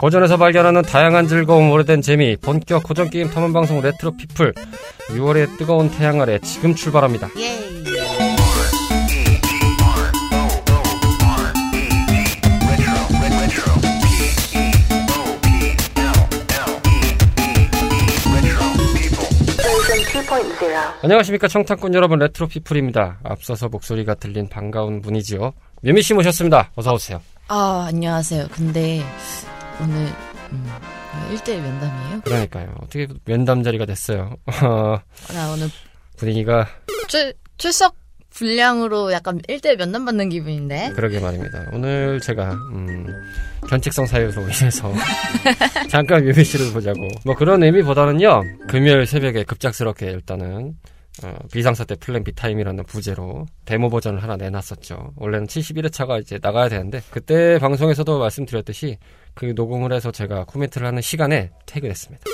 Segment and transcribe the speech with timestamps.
[0.00, 4.52] 고전에서 발견하는 다양한 즐거움, 오래된 재미, 본격 고전 게임 탐험 방송 레트로 피플
[5.08, 7.30] 6월의 뜨거운 태양 아래 지금 출발합니다.
[7.36, 7.74] 예이.
[21.02, 23.18] 안녕하십니까 청탐꾼 여러분 레트로 피플입니다.
[23.24, 25.52] 앞서서 목소리가 들린 반가운 분이지요.
[25.82, 26.70] 뮤미 씨 모셨습니다.
[26.74, 27.20] 어서 오세요.
[27.48, 28.48] 아 안녕하세요.
[28.50, 29.02] 근데
[29.82, 30.06] 오늘
[30.52, 30.70] 음,
[31.32, 32.20] 1대1 면담이에요?
[32.24, 32.74] 그러니까요.
[32.80, 34.36] 어떻게 면담 자리가 됐어요.
[34.46, 35.68] 나 오늘
[36.16, 36.66] 분위기가
[37.08, 37.96] 출, 출석
[38.30, 40.92] 분량으로 약간 1대1 면담 받는 기분인데.
[40.94, 41.70] 그러게 말입니다.
[41.72, 43.06] 오늘 제가 음,
[43.68, 44.92] 견책성 사유로 인해서
[45.88, 48.42] 잠깐 뮤미 씨를 보자고 뭐 그런 의미보다는요.
[48.68, 50.74] 금요일 새벽에 급작스럽게 일단은
[51.22, 55.12] 어, 비상사태 plan B 타임이라는 부제로 데모 버전을 하나 내놨었죠.
[55.14, 58.98] 원래는 71회차가 이제 나가야 되는데 그때 방송에서도 말씀드렸듯이
[59.34, 62.24] 그 녹음을 해서 제가 코멘트를 하는 시간에 퇴근했습니다.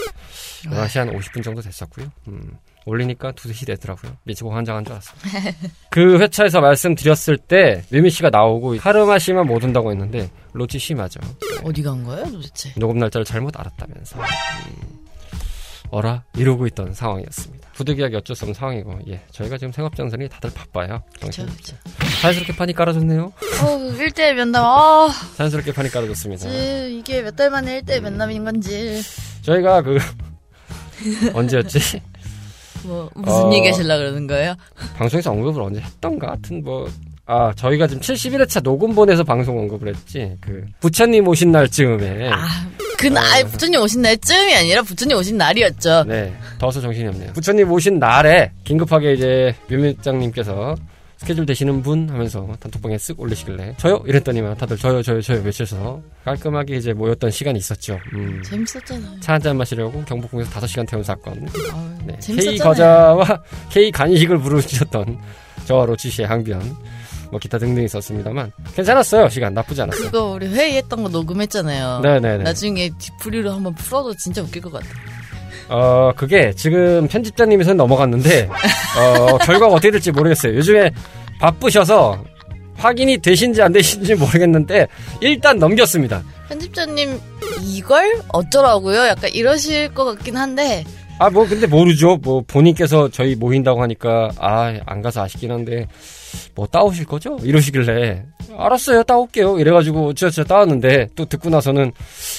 [0.65, 2.11] 11시 한 50분 정도 됐었고요.
[2.29, 4.17] 음, 올리니까 2시 되더라고요.
[4.25, 5.17] 미치고 환장한 줄 알았어요.
[5.91, 11.21] 그 회차에서 말씀드렸을 때 뮤미 씨가 나오고 카르마 씨만 못 온다고 했는데 로치 씨 맞아.
[11.65, 12.73] 어디 간 거예요 도대체?
[12.77, 14.19] 녹음 날짜를 잘못 알았다면서.
[14.21, 15.00] 음,
[15.91, 17.69] 어라 이러고 있던 상황이었습니다.
[17.75, 21.03] 부득이하게 어쩔 수 없는 상황이고, 예, 저희가 지금 생업전선이 다들 바빠요.
[21.21, 21.77] 그쵸 그쵸.
[22.21, 23.25] 자연스럽게 판이 깔아줬네요.
[23.25, 23.67] 어
[23.99, 26.49] 1대1 면담 아 자연스럽게 판이 깔아줬습니다.
[26.51, 29.01] 지, 이게 몇 달 만에 1대1 면담인 건지
[29.43, 29.99] 저희가 그
[31.35, 32.01] 언제였지?
[32.85, 33.53] 뭐 무슨 어.
[33.55, 34.55] 얘기 하실라 그러는 거예요?
[34.97, 36.89] 방송에서 언급을 언제 했던가 하여튼 뭐.
[37.27, 40.37] 아, 저희가 지금 71회차 녹음본에서 방송 언급을 했지.
[40.41, 42.29] 그, 부처님 오신 날쯤에.
[42.33, 42.49] 아
[43.01, 46.05] 그날 부처님 오신 날쯤이 아니라 부처님 오신 날이었죠.
[46.05, 47.33] 네, 더워서 정신이 없네요.
[47.33, 50.77] 부처님 오신 날에 긴급하게 이제 묘밀장님께서
[51.17, 54.03] 스케줄 되시는 분 하면서 단톡방에 쓱 올리시길래 저요?
[54.07, 57.99] 이랬더니만 다들 저요 저요 저요 외쳐서 깔끔하게 이제 모였던 시간이 있었죠.
[58.15, 58.43] 음.
[58.43, 59.21] 재밌었잖아요.
[59.21, 61.47] 차 한 잔 마시려고 경복궁에서 5시간 태운 사건.
[62.07, 62.15] 네.
[62.23, 62.59] K 재밌었잖아요.
[62.65, 65.19] 거자와 K 간식을 부르셨던
[65.67, 66.75] 저와 로치 씨의 항변.
[67.31, 69.29] 뭐 기타 등등 있었습니다만 괜찮았어요.
[69.29, 70.05] 시간 나쁘지 않았어요.
[70.07, 72.01] 그거 우리 회의했던 거 녹음했잖아요.
[72.01, 72.45] 네네네.
[72.45, 74.87] 나중에 뒤풀이로 한번 풀어도 진짜 웃길 것 같아.
[75.69, 78.49] 어, 그게 지금 편집자님이 선 넘어갔는데,
[78.99, 80.57] 어, 결과가 어떻게 될지 모르겠어요.
[80.57, 80.91] 요즘에
[81.39, 82.25] 바쁘셔서
[82.77, 84.89] 확인이 되신지 안 되신지 모르겠는데,
[85.21, 86.25] 일단 넘겼습니다.
[86.49, 87.21] 편집자님
[87.63, 89.07] 이걸 어쩌라고요?
[89.07, 90.85] 약간 이러실 것 같긴 한데
[91.21, 92.17] 아, 뭐, 근데 모르죠.
[92.17, 95.87] 뭐, 본인께서 저희 모인다고 하니까, 아, 안 가서 아쉽긴 한데,
[96.55, 97.39] 뭐, 따오실 거죠?
[97.43, 98.25] 이러시길래,
[98.57, 99.59] 알았어요, 따올게요.
[99.59, 101.93] 이래가지고, 저, 저 따왔는데, 또 듣고 나서는,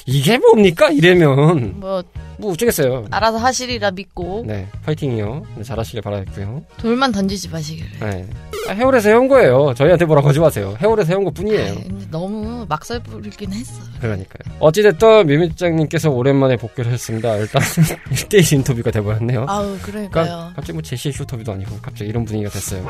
[0.05, 0.89] 이게 뭡니까?
[0.89, 2.03] 이래면, 뭐
[2.41, 3.05] 뭐, 어쩌겠어요.
[3.11, 5.45] 알아서 하시리라 믿고 네, 파이팅이요.
[5.57, 6.63] 네, 잘하시길 바라겠고요.
[6.77, 7.89] 돌만 던지지 마시기를.
[7.99, 8.27] 네.
[8.67, 9.73] 아, 해월에서 해온 거예요.
[9.75, 10.75] 저희한테 뭐라고 하지 마세요.
[10.81, 11.75] 해월에서 해온 것 뿐이에요.
[12.09, 13.81] 너무 막살 부리긴 했어.
[13.99, 14.57] 그러니까요.
[14.59, 17.35] 어찌됐든 미미장님께서 오랜만에 복귀를 했습니다.
[17.37, 17.61] 일단
[18.11, 19.45] 1대1 인터뷰가 돼버렸네요.
[19.47, 20.51] 아우 그러니까 그러니까요.
[20.55, 22.87] 갑자기 뭐 제시의 쇼터뷰도 아니고 갑자기 이런 분위기가 됐어요.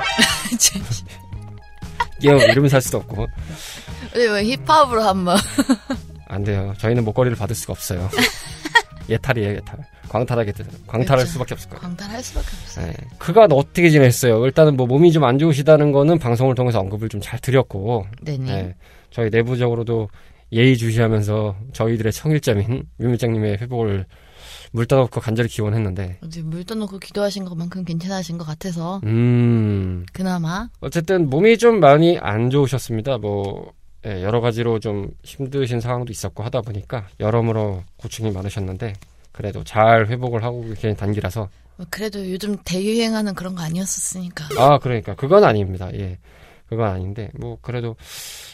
[0.57, 0.79] 제-
[2.23, 3.27] 예, 이러면서 할 수도 없고.
[4.15, 5.37] 왜 힙합으로 한번
[6.27, 6.73] 안 돼요.
[6.77, 8.09] 저희는 목걸이를 받을 수가 없어요.
[9.11, 9.79] 예탈이에요, 예탈.
[10.09, 11.25] 광탈하게 되 광탈할 그렇죠.
[11.33, 11.81] 수밖에 없을 거예요.
[11.81, 12.81] 광탈할 수밖에 없어.
[12.81, 12.93] 네.
[13.17, 14.43] 그간 어떻게 지냈어요?
[14.45, 18.45] 일단은 뭐 몸이 좀 안 좋으시다는 거는 방송을 통해서 언급을 좀 잘 드렸고, 네네.
[18.45, 18.75] 네.
[19.11, 20.09] 저희 내부적으로도
[20.51, 24.05] 예의주시하면서 저희들의 청일점인 유밀장님의 회복을
[24.73, 31.29] 물 떠놓고 간절히 기원했는데, 어제 물 떠놓고 기도하신 것만큼 괜찮으신 것 같아서 음, 그나마 어쨌든
[31.29, 33.17] 몸이 좀 많이 안 좋으셨습니다.
[33.17, 33.71] 뭐,
[34.05, 38.93] 예, 여러 가지로 좀 힘드신 상황도 있었고 하다 보니까 여러모로 고충이 많으셨는데,
[39.31, 44.45] 그래도 잘 회복을 하고 계신 단기라서, 뭐 그래도 요즘 대유행하는 그런 거 아니었었으니까.
[44.57, 45.93] 아, 그러니까, 그건 아닙니다.
[45.93, 46.17] 예.
[46.67, 47.95] 그건 아닌데, 뭐, 그래도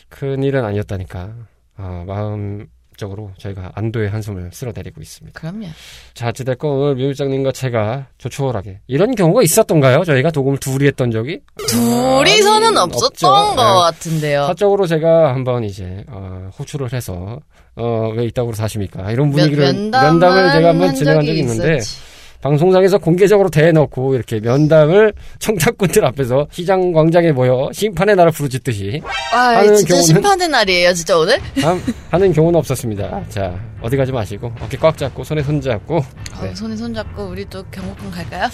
[0.09, 1.36] 큰 일은 아니었다니까,
[1.78, 5.40] 아, 마음 적으로 저희가 안도의 한숨을 쓸어내리고 있습니다.
[5.40, 5.68] 그럼요.
[6.13, 8.80] 자, 어찌됐건 오늘 미울장님과 제가 조촐하게.
[8.88, 10.03] 이런 경우가 있었던가요?
[10.03, 11.39] 저희가 녹음을 둘이 했던 적이?
[11.68, 13.56] 둘이서는 아, 없었던.
[13.56, 13.62] 것 네.
[13.63, 14.48] 같은데요.
[14.48, 17.39] 사적으로 제가 한번 이제, 어, 호출을 해서,
[17.75, 19.12] 어, 왜 이따구로 사십니까?
[19.12, 22.17] 이런 분위기를, 면담을 면담을 제가 한번 한 진행한 적이 있는데, 있었지.
[22.42, 29.01] 방송상에서 공개적으로 대놓고 이렇게 면담을 청탁꾼들 앞에서 시장 광장에 모여 심판의 날을 부르짖듯이
[29.34, 31.39] 아, 하는 진짜 경우는- 심판의 날이에요, 진짜 오늘?
[31.62, 31.81] 함-
[32.12, 33.24] 하는 경우는 없었습니다.
[33.30, 36.00] 자, 어디 가지 마시고 어깨 꽉 잡고 손에 손 잡고
[36.42, 36.50] 네.
[36.50, 38.48] 어, 손에 손 잡고 우리 또 경복궁 갈까요?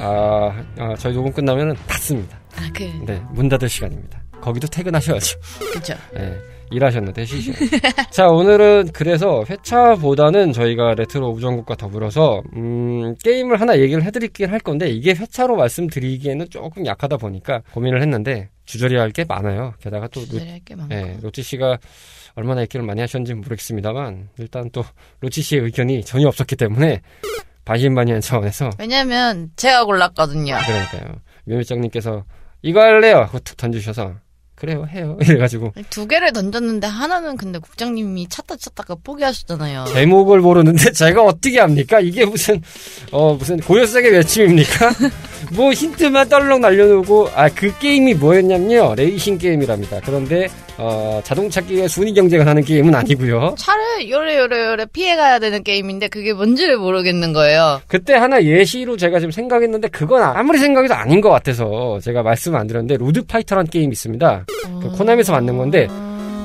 [0.00, 2.38] 아, 아, 저희 녹음 끝나면 닫습니다.
[2.56, 4.22] 아, 그, 네, 문 닫을 시간입니다.
[4.40, 5.38] 거기도 퇴근하셔야죠.
[5.72, 5.94] 그쵸.
[6.12, 6.36] 네,
[6.70, 7.54] 일하셨는데 쉬시오.
[8.10, 14.88] 자, 오늘은 그래서 회차보다는 저희가 레트로 우정국과 더불어서 음, 게임을 하나 얘기를 해드리긴 할 건데
[14.88, 19.74] 이게 회차로 말씀드리기에는 조금 약하다 보니까 고민을 했는데 주저리야 할게 많아요.
[19.80, 20.94] 게다가 또 로, 기다려야 게 많고.
[20.94, 21.78] 예, 로치 씨가
[22.34, 24.84] 얼마나 얘기를 많이 하셨는지 모르겠습니다만 일단 또
[25.20, 27.00] 로치 씨의 의견이 전혀 없었기 때문에
[27.64, 30.56] 반신반의한 차원에서 왜냐면 제가 골랐거든요.
[30.66, 31.16] 그러니까요.
[31.46, 32.24] 묘밀장님께서
[32.62, 33.28] 이거 할래요?
[33.44, 34.14] 툭 던지셔서
[34.64, 39.84] 그래요 해요 이래가지고 두 개를 던졌는데 하나는 근데 국장님이 찾다 찾다가 포기하셨잖아요.
[39.92, 42.00] 제목을 모르는데 제가 어떻게 합니까?
[42.00, 42.62] 이게 무슨
[43.12, 44.90] 어 무슨 고요색의 외침입니까?
[45.52, 50.00] 뭐 힌트만 떨렁 날려놓고 아 그 게임이 뭐였냐면요 레이싱 게임이랍니다.
[50.04, 53.54] 그런데 어 자동차끼리가 순위 경쟁을 하는 게임은 아니고요.
[53.56, 57.80] 차를 요래요래요래 피해가야 되는 게임인데 그게 뭔지를 모르겠는 거예요.
[57.86, 62.66] 그때 하나 예시로 제가 지금 생각했는데 그건 아무리 생각해도 아닌 것 같아서 제가 말씀 안
[62.66, 64.46] 드렸는데 Road Fighter라는 게임이 있습니다.
[64.82, 65.86] 그 코나미에서 만든 건데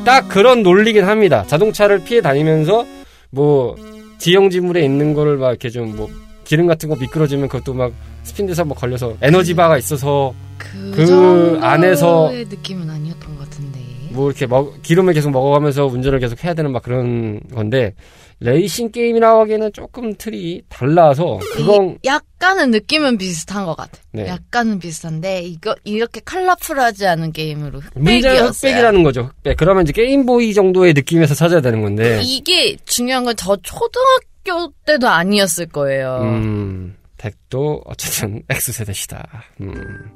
[0.06, 1.44] 딱 그런 논리긴 합니다.
[1.48, 2.86] 자동차를 피해 다니면서
[3.32, 3.76] 뭐
[4.20, 6.08] 지형 지물에 있는 거를 막 이렇게 좀뭐
[6.50, 7.94] 기름 같은 거 미끄러지면 그것도 막
[8.24, 13.80] 스핀 돼서 뭐 걸려서 에너지 바가 있어서 그, 그 안에서 느낌은 아니었던 것 같은데.
[14.10, 17.94] 뭐 이렇게 먹, 기름을 계속 먹어가면서 운전을 계속 해야 되는 막 그런 건데
[18.40, 24.00] 레이싱 게임이라고 하기에는 조금 틀이 달라서 그건 약간은 느낌은 비슷한 것 같아.
[24.12, 24.26] 네.
[24.28, 28.72] 약간은 비슷한데 이거 이렇게 컬러풀하지 않은 게임으로 문제는 흑백이었어요.
[28.72, 29.30] 흑백이라는 거죠.
[29.36, 29.58] 흑백.
[29.58, 34.29] 그러면 이제 게임보이 정도의 느낌에서 찾아야 되는 건데 이게 중요한 건 저 초등학교
[34.86, 36.20] 때도 아니었을 거예요.
[36.22, 39.28] 음, 덱도 어쨌든 X세대시다.
[39.62, 40.12] 음,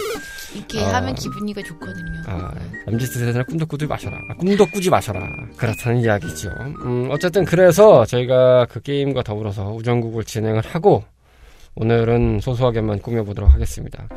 [0.55, 0.95] 이게 아.
[0.95, 2.23] 하면 기분이가 좋거든요.
[2.27, 2.53] 아,
[2.87, 4.17] MZ세대는 꿈도 꾸지 마셔라.
[4.29, 5.21] 아, 꿈도 꾸지 마셔라.
[5.57, 6.49] 그렇다는 이야기죠.
[6.85, 11.03] 음, 어쨌든 그래서 저희가 그 게임과 더불어서 우정국을 진행을 하고
[11.75, 14.07] 오늘은 소소하게만 꾸며보도록 하겠습니다.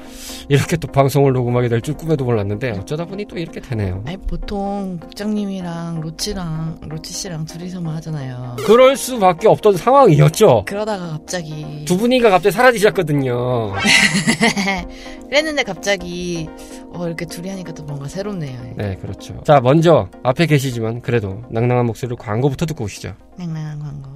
[0.48, 4.02] 이렇게 또 방송을 녹음하게 될 줄 꿈에도 몰랐는데 어쩌다 보니 또 이렇게 되네요.
[4.06, 8.56] 아니 보통 국장님이랑 로치랑 로치 씨랑 둘이서만 하잖아요.
[8.66, 10.64] 그럴 수밖에 없던 상황이었죠.
[10.66, 13.72] 그러다가 갑자기 두 분이가 갑자기 사라지셨거든요.
[15.28, 16.48] 그랬는데 갑자기
[16.92, 18.74] 어 이렇게 둘이 하니까 또 뭔가 새롭네요.
[18.76, 19.40] 네, 그렇죠.
[19.44, 23.14] 자, 먼저 앞에 계시지만 그래도 낭낭한 목소리로 광고부터 듣고 오시죠.
[23.38, 24.15] 낭낭한 광고.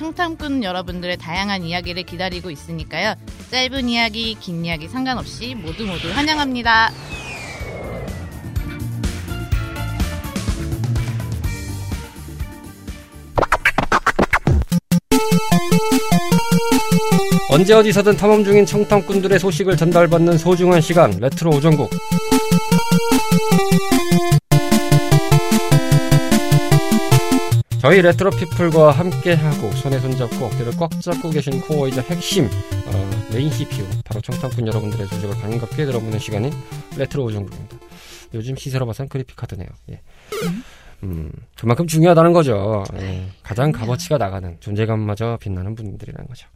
[0.00, 3.16] 청탐꾼 여러분들의 다양한 이야기를 기다리고 있으니까요.
[3.50, 6.90] 짧은 이야기, 긴 이야기 상관없이 모두 모두 환영합니다.
[17.50, 21.90] 언제 어디서든 탐험 중인 청탐꾼들의 소식을 전달받는 소중한 시간 레트로 오전국
[27.80, 33.86] 저희 레트로 피플과 함께하고 손에 손잡고 어깨를 꽉 잡고 계신 코어이자 핵심 어, main CPU
[34.04, 36.52] 바로 청탐꾼 여러분들의 소식을 반갑게 들어보는 시간인
[36.98, 37.76] 레트로 우정국입니다.
[38.34, 39.68] 요즘 시세로 봐선 그래픽카드네요.
[39.92, 40.00] 예.
[41.04, 42.84] 음, 그만큼 중요하다는 거죠.
[42.98, 43.26] 예.
[43.42, 46.48] 가장 값어치가 나가는 존재감마저 빛나는 분들이라는 거죠.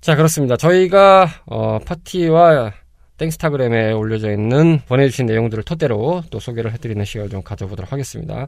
[0.00, 0.56] 자, 그렇습니다.
[0.56, 2.72] 저희가, 어, 팟티와
[3.18, 8.46] 땡스타그램에 올려져 있는 보내주신 내용들을 토대로 또 소개를 해드리는 시간을 좀 가져보도록 하겠습니다.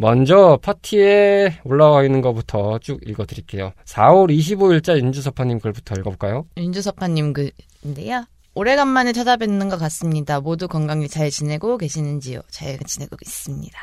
[0.00, 3.72] 먼저 파티에 올라와 있는 것부터 쭉 읽어드릴게요.
[3.84, 6.46] 4월 25일자 윤주섭파님 글부터 읽어볼까요?
[6.56, 8.24] 윤주섭파님 글인데요.
[8.54, 10.40] 오래간만에 찾아뵙는 것 같습니다.
[10.40, 12.40] 모두 건강히 잘 지내고 계시는지요?
[12.48, 13.78] 잘 지내고 있습니다.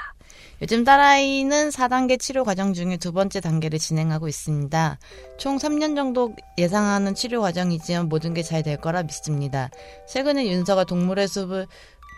[0.63, 4.97] 요즘 딸아이는 4단계 치료 과정 중에 두 번째 단계를 진행하고 있습니다.
[5.37, 9.69] 총 3년 정도 예상하는 치료 과정이지만 모든 게 잘 될 거라 믿습니다.
[10.09, 11.67] 최근에 윤서가 동물의 숲을 을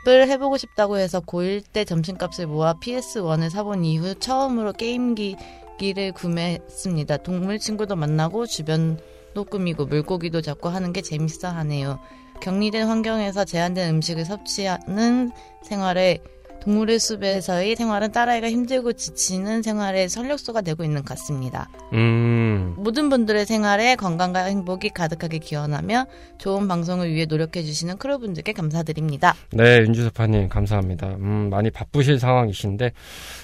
[0.08, 7.18] 해보고 싶다고 해서 고1 때 점심값을 모아 PS1을 사본 이후 처음으로 게임기를 구매했습니다.
[7.18, 12.00] 동물 친구도 만나고 주변도 꾸미고 물고기도 잡고 하는 게 재밌어 하네요.
[12.42, 15.32] 격리된 환경에서 제한된 음식을 섭취하는
[15.64, 16.20] 생활에
[16.62, 21.70] 동물의 숲에서의 생활은 딸아이가 힘들고 지치는 생활의 전력소가 되고 있는 것 같습니다.
[21.94, 26.06] 음, 모든 분들의 생활에 건강과 행복이 가득하게 기원하며
[26.38, 29.36] 좋은 방송을 위해 노력해주시는 크루분들께 감사드립니다.
[29.52, 31.08] 네, 윤주섭파님 감사합니다.
[31.08, 32.92] 음, 많이 바쁘실 상황이신데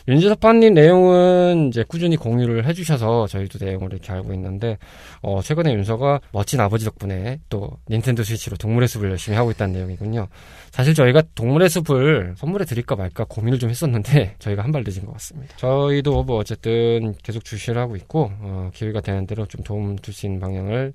[0.08, 4.78] 윤주섭파님 내용은 이제 꾸준히 공유를 해주셔서 저희도 내용을 이렇게 알고 있는데
[5.22, 10.28] 어, 최근에 윤서가 멋진 아버지 덕분에 또 닌텐도 스위치로 동물의 숲을 열심히 하고 있다는 내용이군요.
[10.72, 15.14] 사실 저희가 동물의 숲을 선물해 드릴까 말까 고민을 좀 했었는데 저희가 한 발 늦은 것
[15.14, 15.56] 같습니다.
[15.58, 20.26] 저희도 뭐 어쨌든 계속 주시를 하고 있고 어, 기회가 되는 대로 좀 도움 줄 수
[20.26, 20.94] 있는 방향을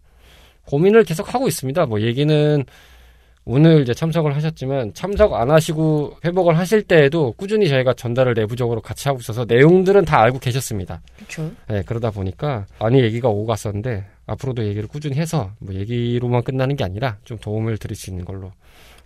[0.67, 1.87] 고민을 계속 하고 있습니다.
[1.87, 2.65] 뭐 얘기는
[3.47, 9.09] 오늘 이제 참석을 하셨지만 참석 안 하시고 회복을 하실 때에도 꾸준히 저희가 전달을 내부적으로 같이
[9.09, 11.01] 하고 있어서 내용들은 다 알고 계셨습니다.
[11.17, 11.51] 그렇죠.
[11.67, 16.85] 네, 그러다 보니까 많이 얘기가 오고 갔었는데 앞으로도 얘기를 꾸준히 해서 뭐 얘기로만 끝나는 게
[16.85, 18.53] 아니라 좀 도움을 드릴 수 있는 걸로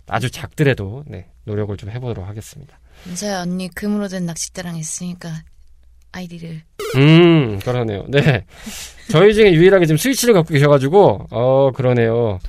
[0.07, 2.77] 아주 작더라도 네, 노력을 좀 해보도록 하겠습니다.
[3.05, 5.43] 민서야 언니 금으로 된 낚싯대랑 있으니까
[6.11, 6.61] 아이디를
[6.95, 8.05] 음, 그러네요.
[8.07, 8.45] 네.
[9.11, 12.39] 저희 중에 유일하게 지금 스위치를 갖고 계셔가지고, 어, 그러네요.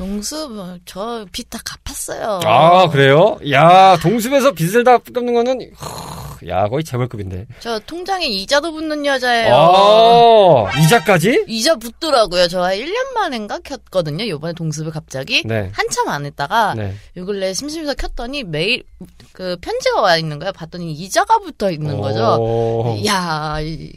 [0.49, 2.41] 뭐, 저빚 다 갚았어요.
[2.45, 3.39] 아, 그래요?
[3.51, 7.47] 야, 동숲에서 빚을 다 갚는 거는, 허, 야, 거의 재벌급인데.
[7.61, 9.55] 저 통장에 이자도 붙는 여자예요.
[9.55, 11.45] 아, 이자까지?
[11.49, 12.49] 이자 붙더라고요.
[12.49, 14.27] 저 1년 만인가 켰거든요.
[14.29, 15.43] 요번에 동습을 갑자기.
[15.45, 15.71] 네.
[15.73, 16.95] 한참 안 했다가 네.
[17.17, 18.85] 요 근래 심심해서 켰더니 매일
[19.33, 20.53] 그 편지가 와 있는 거예요.
[20.53, 22.37] 봤더니 이자가 붙어 있는 거죠.
[22.41, 22.97] 오.
[23.07, 23.93] 야, 이-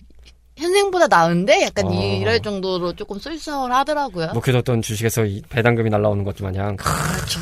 [0.58, 1.92] 현생보다 나은데 약간 어.
[1.94, 4.32] 이럴 정도로 조금 쏠쏠 하더라고요.
[4.34, 6.76] 묵혀뒀던 주식에서 이 배당금이 날라오는 것 마냥.
[6.76, 7.40] 그렇죠.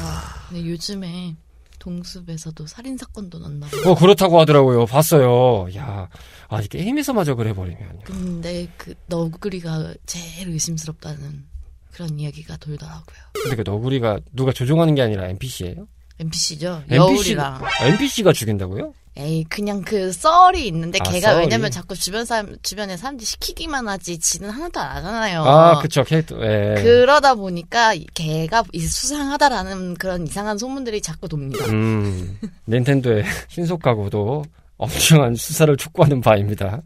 [0.50, 1.36] 근데 요즘에
[1.80, 4.86] 동숲에서도 살인 사건도 났나 어, 그렇다고 하더라고요.
[4.86, 5.68] 봤어요.
[5.76, 6.10] 야,
[6.50, 8.00] 아, 이 게임에서마저 그래 버리면.
[8.04, 11.46] 근데 그 너구리가 제일 의심스럽다는
[11.92, 13.18] 그런 이야기가 돌더라고요.
[13.34, 15.88] 근데 그 너구리가 누가 조종하는 게 아니라 NPC예요?
[16.20, 16.84] NPC죠.
[16.90, 17.62] NPC 여울이랑.
[17.82, 18.94] NPC가 죽인다고요?
[19.20, 21.40] 에이 그냥 그 썰이 있는데 아, 걔가 썰이?
[21.46, 25.44] 왜냐면 자꾸 주변 사람 주변에 사람들이 시키기만 하지 지는 하나도 안 하잖아요.
[25.44, 26.76] 아, 그쵸, 캐릭터, 예.
[26.78, 26.84] 어.
[26.84, 31.66] 그러다 보니까 이- 걔가 이 수상하다라는 그런 이상한 소문들이 자꾸 돕니다.
[31.66, 32.38] 음,
[32.70, 34.46] 닌텐도의 신속하고도
[34.78, 36.82] 엄청난 수사를 촉구하는 바입니다.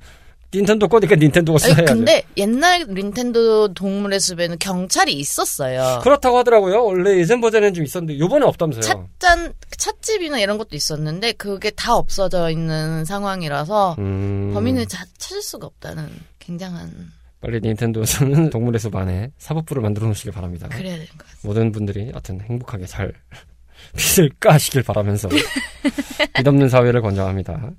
[0.53, 1.93] 닌텐도 거니까 닌텐도가 아니, 수사해야죠.
[1.95, 5.99] 근데 옛날 닌텐도 동물의 숲에는 경찰이 있었어요.
[6.03, 6.83] 그렇다고 하더라고요.
[6.83, 9.07] 원래 예전 버전에는 좀 있었는데 요번에 없다면서요.
[9.19, 15.67] 찻잔 찻집이나 이런 것도 있었는데 그게 다 없어져 있는 상황이라서 음, 범인을 자- 찾을 수가
[15.67, 16.91] 없다는 굉장한
[17.39, 20.67] 빨리 닌텐도에서는 동물의 숲 안에 사법부를 만들어 놓으시길 바랍니다.
[20.69, 21.35] 그래야 되는 것 같아요.
[21.43, 23.13] 모든 분들이 하여튼 행복하게 잘
[23.95, 25.29] 빚을 까시길 바라면서
[26.35, 27.71] 빚 없는 사회를 권장합니다.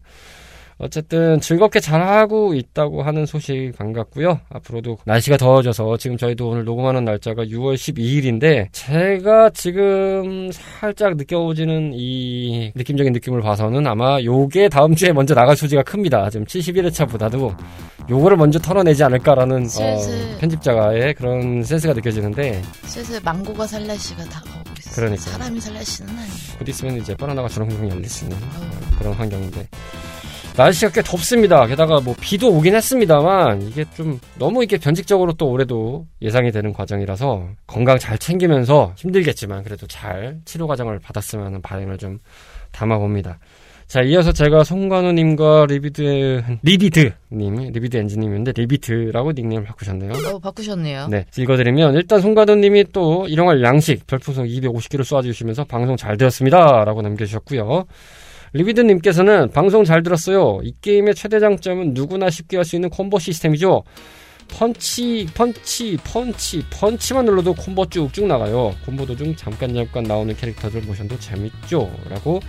[0.83, 4.41] 어쨌든 즐겁게 잘하고 있다고 하는 소식 반갑고요.
[4.51, 12.73] 앞으로도 날씨가 더워져서 지금 저희도 오늘 녹음하는 날짜가 6월 12일인데 제가 지금 살짝 느껴지는 이
[12.75, 16.29] 느낌적인 느낌을 봐서는 아마 요게 다음 주에 먼저 나갈 소지가 큽니다.
[16.31, 17.57] 지금 71회차보다도
[18.11, 20.39] 요거를 먼저 털어내지 않을까라는 어, 슬슬.
[20.39, 24.95] 편집자의 그런 센스가 느껴지는데 슬슬 망고가 살 날씨가 다가오고 있어요.
[24.97, 25.33] 그러니까요.
[25.33, 26.59] 사람이 살 날씨는 아니에요.
[26.59, 29.69] 곧 있으면 이제 바나나가 주렁주렁 열릴 수 있는 어, 그런 환경인데
[30.57, 31.67] 날씨가 꽤 덥습니다.
[31.67, 37.49] 게다가 뭐 비도 오긴 했습니다만 이게 좀 너무 이게 변칙적으로 또 올해도 예상이 되는 과정이라서
[37.67, 42.19] 건강 잘 챙기면서 힘들겠지만 그래도 잘 치료 과정을 받았으면 하는 바람을 좀
[42.71, 43.39] 담아봅니다.
[43.87, 50.13] 자, 이어서 제가 송관우님과 리비드, 리비드님, 리비드 엔지님인데 리비드라고 닉네임을 바꾸셨네요.
[50.13, 51.09] 어, 바꾸셨네요.
[51.09, 57.85] 네, 읽어드리면 일단 송가도님이 또 일용할 양식 별풍선 250개를 쏘아주시면서 방송 잘 되었습니다 라고 남겨주셨고요.
[58.53, 60.61] 리비드님께서는 방송 잘 들었어요.
[60.63, 63.83] 이 게임의 최대 장점은 누구나 쉽게 할 수 있는 콤보 시스템이죠.
[64.49, 68.75] 펀치, 펀치, 펀치, 펀치만 눌러도 콤보 쭉쭉 나가요.
[68.85, 71.91] 콤보 도중 잠깐 잠깐 나오는 캐릭터들 모션도 재밌죠.
[72.11, 72.41] 라고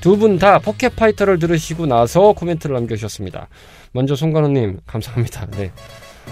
[0.00, 3.48] 두 분 다 포켓파이터를 들으시고 나서 코멘트를 남겨주셨습니다.
[3.92, 5.46] 먼저 송관호님 감사합니다.
[5.52, 5.72] 네.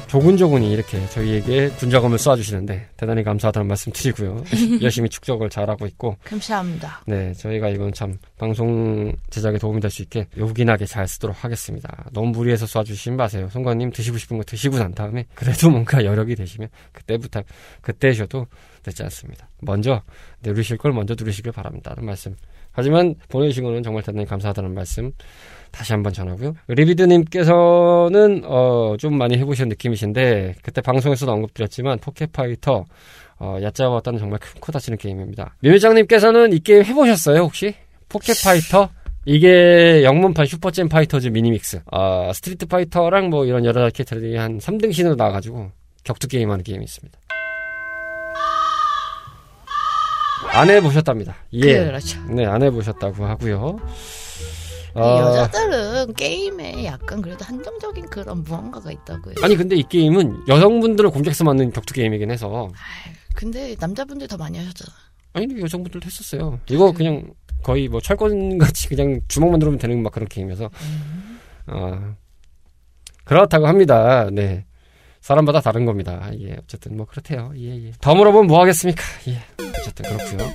[0.09, 4.45] 조근조근이 이렇게 저희에게 군자금을 쏴주시는데 대단히 감사하다는 말씀 드리고요.
[4.83, 7.03] 열심히 축적을 잘하고 있고 감사합니다.
[7.07, 12.05] 네 저희가 이건 참 방송 제작에 도움이 될 수 있게 요긴하게 잘 쓰도록 하겠습니다.
[12.13, 13.49] 너무 무리해서 쏴주시면 마세요.
[13.51, 17.43] 송관님 드시고 싶은 거 드시고 난 다음에 그래도 뭔가 여력이 되시면 그때부터
[17.81, 18.47] 그때셔도
[18.87, 19.49] 늦지 않습니다.
[19.61, 20.03] 먼저
[20.43, 22.35] 누르실 걸 먼저 누르시길 바랍니다는 말씀.
[22.73, 25.13] 하지만 보내주신 거는 정말 대단히 감사하다는 말씀
[25.73, 26.55] 다시 한번 전하고요.
[26.69, 32.85] 리비드님께서는 어, 좀 많이 해보신 느낌이신데 그때 방송에서도 언급드렸지만 Pocket Fighter
[33.39, 35.57] 어, 얕잡았다는 정말 큰 코 다치는 게임입니다.
[35.63, 37.75] 류회장님께서는 이 게임 해보셨어요 혹시?
[38.09, 38.91] Pocket Fighter?
[39.25, 41.83] 이게 영문판 Super Gem Fighters Mini Mix.
[41.91, 45.71] 아, Street Fighter랑 뭐 이런 여러 가지 캐릭터들이 한 3등신으로 나와가지고
[46.05, 47.19] 격투 게임하는 게임이 있습니다.
[50.55, 51.35] 안 해보셨답니다.
[51.55, 51.85] 예.
[51.85, 52.21] 그렇죠.
[52.29, 53.79] 네, 안 해보셨다고 하고요.
[54.95, 59.37] 이 어, 여자들은 게임에 약간 그래도 한정적인 그런 무언가가 있다고요.
[59.43, 62.69] 아니 근데 이 게임은 여성분들을 공격해서 만든 격투 게임이긴 해서
[63.35, 64.91] 근데 남자분들 더 많이 하셨잖아.
[65.35, 66.61] 아니 여성분들도 했었어요.
[66.69, 67.33] 이거 그 냥
[67.63, 70.69] 거의 뭐 철권 같이 그냥 주먹만 누르면 되는 막 그런 게임이어서
[71.69, 72.15] 어,
[73.25, 74.29] 그렇다고 합니다.
[74.33, 74.67] 네.
[75.21, 76.29] 사람마다 다른 겁니다.
[76.41, 77.53] 예, 어쨌든 뭐 그렇대요.
[77.57, 77.93] 예, 예.
[78.01, 79.01] 더 물어보면 뭐 하겠습니까?
[79.29, 79.39] 예.
[79.79, 80.53] 어쨌든 그렇고요.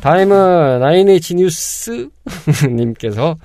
[0.00, 2.08] 다음은 INH 뉴스
[2.70, 3.36] 님께서 어,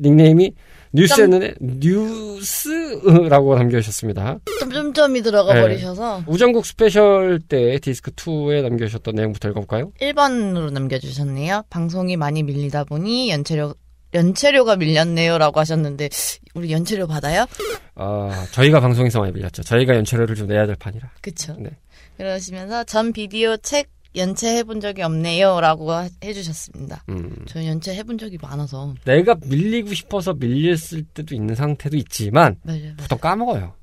[0.00, 0.52] 닉네임이
[0.92, 4.38] 뉴스에는 뉴스라고 남겨주셨습니다.
[4.60, 5.60] 점점점이 들어가 네.
[5.60, 9.92] 버리셔서 우정국 special 때 디스크 2에 남겨주셨던 내용부터 읽어볼까요?
[10.00, 11.64] 1번으로 남겨주셨네요.
[11.70, 13.74] 방송이 많이 밀리다 보니 연체료
[14.12, 16.08] 연체료가 밀렸네요라고 하셨는데
[16.54, 17.46] 우리 연체료 받아요?
[17.94, 19.62] 아, 저희가 방송에서 많이 밀렸죠.
[19.62, 21.12] 저희가 연체료를 좀 내야 될 판이라.
[21.20, 21.54] 그쵸.
[21.58, 21.70] 네.
[22.16, 27.04] 그러시면서 전 비디오 책 연체해 본 적이 없네요 라고 하- 해주셨습니다.
[27.08, 27.36] 음.
[27.46, 32.94] 저는 연체해 본 적이 많아서 내가 밀리고 싶어서 밀렸을 때도 있는 상태도 있지만 맞아요.
[32.98, 33.74] 보통 까먹어요.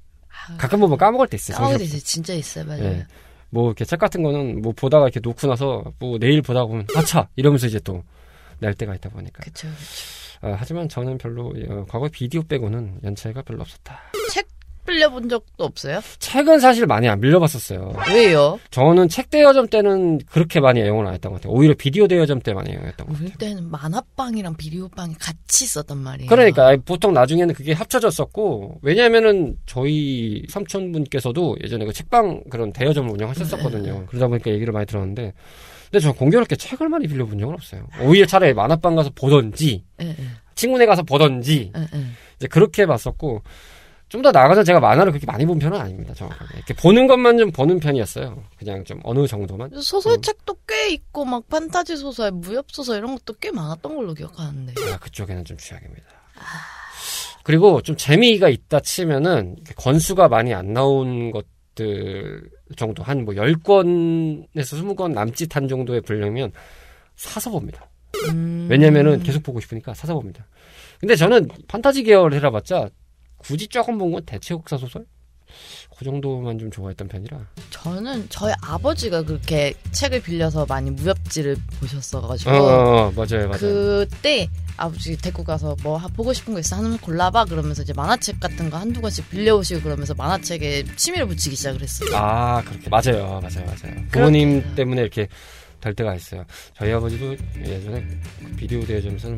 [0.49, 1.57] 아, 가끔 보면 까먹을 때 있어요.
[1.57, 1.93] 까먹게 정신없이.
[1.93, 2.05] 되죠.
[2.05, 2.65] 진짜 있어요.
[2.65, 2.83] 맞아요.
[2.83, 3.05] 예.
[3.49, 7.29] 뭐 이렇게 책 같은 거는 뭐 보다가 이렇게 놓고 나서 뭐 내일 보다 보면 아차
[7.37, 9.41] 이러면서 이제 또낼 때가 있다 보니까.
[9.43, 9.67] 그쵸.
[10.41, 13.99] 아, 하지만 저는 별로 어, 과거 비디오 빼고는 연체가 별로 없었다.
[14.31, 14.47] 책
[14.87, 16.01] 빌려본 적도 없어요?
[16.17, 17.93] 책은 사실 많이 안 빌려봤었어요.
[18.09, 18.59] 왜요?
[18.71, 21.53] 저는 책 대여점 때는 그렇게 많이 애용을 안 했던 것 같아요.
[21.53, 23.27] 오히려 비디오 대여점 때 많이 애용했던 것 같아요.
[23.27, 26.29] 우리 때는 만화방이랑 비디오방이 같이 있었단 말이에요.
[26.29, 34.05] 그러니까 보통 나중에는 그게 합쳐졌었고 왜냐하면은 저희 삼촌분께서도 예전에 그 책방 그런 대여점을 운영하셨었거든요.
[34.07, 35.33] 그러다 보니까 얘기를 많이 들었는데
[35.85, 37.87] 근데 저는 공교롭게 책을 많이 빌려본 적은 없어요.
[38.01, 40.15] 오히려 차라리 만화방 가서 보던지 예, 예,
[40.55, 42.05] 친구네 가서 보던지 예, 예.
[42.37, 43.41] 이제 그렇게 봤었고
[44.09, 46.13] 좀 더 나아가서 제가 만화를 그렇게 많이 본 편은 아닙니다.
[46.13, 48.41] 정확하게 이렇게 보는 것만 좀 보는 편이었어요.
[48.57, 49.69] 그냥 좀 어느 정도만.
[49.81, 54.73] 소설책도 꽤 있고 막 판타지 소설, 무협 소설 이런 것도 꽤 많았던 걸로 기억하는데.
[54.93, 56.05] 아, 그쪽에는 좀 취약입니다.
[57.43, 65.13] 그리고 좀 재미가 있다 치면은 건수가 많이 안 나온 것들 정도 한 뭐 10권에서 20권
[65.13, 66.51] 남짓한 정도의 분량이면
[67.15, 67.89] 사서 봅니다.
[68.29, 68.67] 음.
[68.69, 70.45] 왜냐면은 계속 보고 싶으니까 사서 봅니다.
[70.99, 72.89] 근데 저는 판타지 계열 해라봤자
[73.37, 75.05] 굳이 조금 본 건 대체 역사 소설?
[75.97, 77.39] 그 정도만 좀 좋아했던 편이라.
[77.71, 83.59] 저는 저희 아버지가 그렇게 책을 빌려서 많이 무협지를 보셨어가지고 어, 어, 어, 맞아요, 맞아요.
[83.59, 88.39] 그때 아버지 데리고 가서 뭐 하- 보고 싶은 거 있어 하나만 골라봐 그러면서 이제 만화책
[88.39, 92.09] 같은 거 한두 권씩 빌려오시고 그러면서 만화책에 취미를 붙이기 시작을 했어요.
[92.15, 92.89] 아, 그렇게.
[92.89, 93.39] 맞아요.
[93.41, 93.65] 맞아요.
[93.65, 94.05] 맞아요.
[94.11, 94.75] 부모님 그렇게.
[94.75, 95.27] 때문에 이렇게
[95.79, 96.45] 될 때가 있어요.
[96.75, 98.01] 저희 아버지도 예전에
[98.43, 99.37] 그 비디오 대여점에서는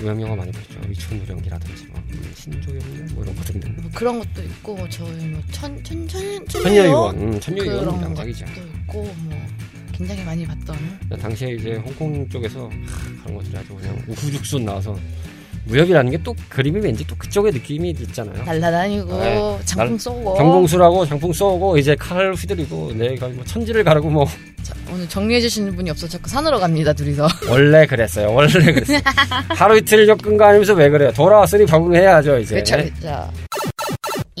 [0.00, 0.80] 무협 영화 많이 보셨죠.
[0.88, 3.76] 위천무령기라든지 뭐 음, 신조영이나 뭐 이런 거 등등.
[3.80, 8.44] 뭐 그런 것도 있고 저희 뭐천천천 천녀의원, 음, 천녀의원 그런 명작이죠.
[8.46, 9.46] 것도 있고 뭐
[9.92, 10.76] 굉장히 많이 봤던
[11.20, 14.98] 당시에 이제 홍콩 쪽에서 하, 그런 것들이 아주 그냥 우후죽순 나와서
[15.64, 18.44] 무협이라는 게 또 그림이 왠지 또 그쪽의 느낌이 있잖아요.
[18.44, 24.10] 날라다니고 네, 장풍 날- 쏘고 경공수라고 장풍 쏘고 이제 칼 휘두르고 내가 뭐 천지를 가르고
[24.10, 24.26] 뭐
[24.62, 28.32] 자, 오늘 정리해 주시는 분이 없어 자꾸 산으로 갑니다 둘이서 원래 그랬어요.
[28.34, 28.98] 원래 그랬어요.
[29.50, 31.10] 하루 이틀 겪은 거 아니면서 왜 그래요?
[31.12, 32.56] 돌아왔으니 적응해야죠 이제.
[32.56, 32.76] 그쵸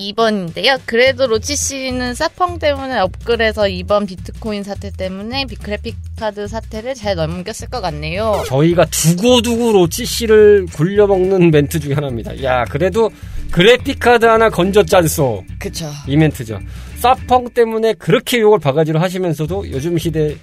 [0.00, 0.80] 2번인데요.
[0.86, 7.68] 그래도 로치 씨는 사펑 때문에 업글해서 이번 비트코인 사태 때문에 비그래픽 카드 사태를 잘 넘겼을
[7.68, 8.42] 것 같네요.
[8.46, 12.42] 저희가 두고두고 로치 씨를 굴려먹는 멘트 중에 하나입니다.
[12.42, 13.10] 야 그래도
[13.50, 15.44] 그래픽 카드 하나 건졌잖소.
[15.58, 15.90] 그쵸.
[16.06, 16.58] 이 멘트죠.
[16.96, 20.36] 사펑 때문에 그렇게 욕을 바가지로 하시면서도 요즘 시대,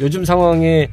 [0.00, 0.88] 요즘 상황의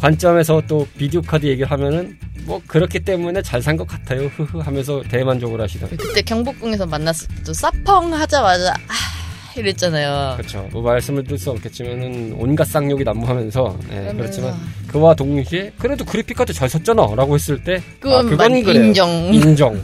[0.00, 4.26] 관점에서 또 비디오 카드 얘기를 하면은 뭐 그렇기 때문에 잘 산 것 같아요.
[4.28, 5.96] 흐흐 하면서 대만족을 하시더라고요.
[5.98, 10.36] 그때 경복궁에서 만났을 때도 사펑 하자마자 아 이랬잖아요.
[10.36, 10.68] 그렇죠.
[10.70, 14.54] 뭐 말씀을 드릴 수 없겠지만은 온갖 쌍욕이 난무하면서 예, 그렇지만
[14.86, 18.84] 그와 동시에 그래도 그래픽 카드 잘 썼잖아라고 했을 때 그건, 아, 그건 만- 그래요.
[18.84, 19.10] 인정.
[19.34, 19.80] 인정.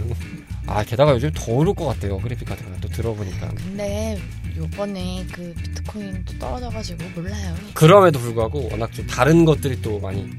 [0.67, 4.17] 아 게다가 요즘 더 오를 것 같아요 그래픽 카드가 또 들어보니까 근데
[4.63, 7.55] 요번에 그 비트코인도 떨어져가지고 몰라요.
[7.75, 10.31] 그럼에도 불구하고 워낙 좀 다른 것들이 또 많이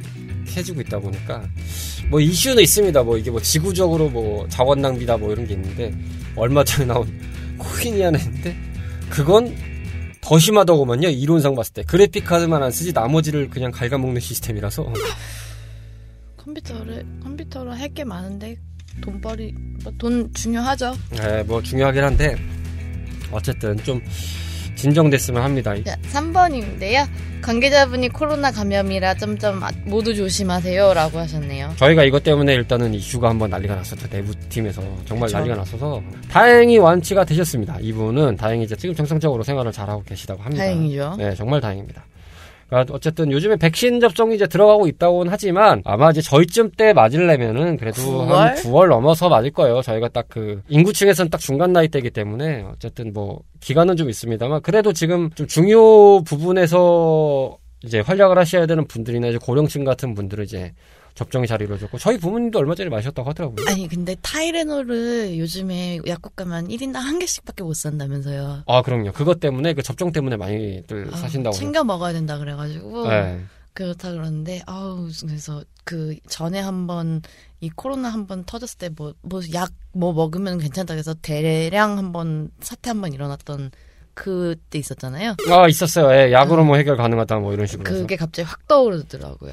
[0.55, 1.43] 해지고 있다 보니까
[2.09, 5.93] 뭐 이슈는 있습니다 뭐 이게 뭐 지구적으로 뭐 자원 낭비다 뭐 이런 게 있는데
[6.36, 7.07] 얼마 전에 나온
[7.57, 8.55] 코인이 하나 있는데
[9.09, 9.55] 그건
[10.21, 14.93] 더 심하다고만요 이론상 봤을 때 그래픽 카드만 안 쓰지 나머지를 그냥 갉아먹는 시스템이라서
[16.38, 18.55] 컴퓨터를 컴퓨터로 할 게 많은데
[19.01, 20.95] 돈벌이 뭐 돈 중요하죠.
[21.12, 22.36] 네, 뭐 중요하긴 한데
[23.33, 24.01] 어쨌든 좀
[24.75, 27.07] 진정됐으면 합니다 자, 3번인데요.
[27.41, 31.73] 관계자분이 코로나 감염이라 점점 아- 모두 조심하세요라고 하셨네요.
[31.77, 35.37] 저희가 이것 때문에 일단은 이슈가 한번 난리가 났었죠 내부 팀에서 정말 그쵸.
[35.37, 41.15] 난리가 났어서 다행히 완치가 되셨습니다 이분은 다행히 이제 지금 정상적으로 생활을 잘하고 계시다고 합니다 다행이죠.
[41.17, 42.05] 네 정말 다행입니다
[42.89, 48.29] 어쨌든 요즘에 백신 접종이 이제 들어가고 있다고는 하지만 아마 이제 저희쯤 때 맞으려면은 그래도 9월?
[48.31, 53.41] 한 9월 넘어서 맞을 거예요 저희가 딱 그 인구층에서는 딱 중간 나이대이기 때문에 어쨌든 뭐
[53.59, 59.83] 기간은 좀 있습니다만 그래도 지금 좀 중요 부분에서 이제 활약을 하셔야 되는 분들이나 이제 고령층
[59.83, 60.73] 같은 분들은 이제
[61.15, 63.65] 접종이 잘 이루어졌고 저희 부모님도 얼마 전에 마셨다고 하더라고요.
[63.67, 68.63] 아니 근데 타이레놀을 요즘에 약국 가면 1인당 한 개씩밖에 못 산다면서요.
[68.65, 69.12] 아 그럼요.
[69.12, 71.56] 그것 때문에 그 접종 때문에 많이들 아, 사신다고.
[71.56, 73.41] 챙겨 먹어야 된다 그래가지고 네.
[73.73, 77.21] 그렇다 그러는데 아우 그래서 그 전에 한번
[77.60, 83.13] 이 코로나 한번 터졌을 때 뭐 뭐 약뭐 먹으면 괜찮다 그래서 대량 한번 사태 한번
[83.13, 83.71] 일어났던
[84.15, 85.36] 그때 있었잖아요.
[85.49, 86.12] 아 있었어요.
[86.15, 87.89] 예, 약으로 뭐 해결 가능하다 뭐 이런 식으로.
[87.89, 88.02] 해서.
[88.02, 89.52] 그게 갑자기 확 떠오르더라고요.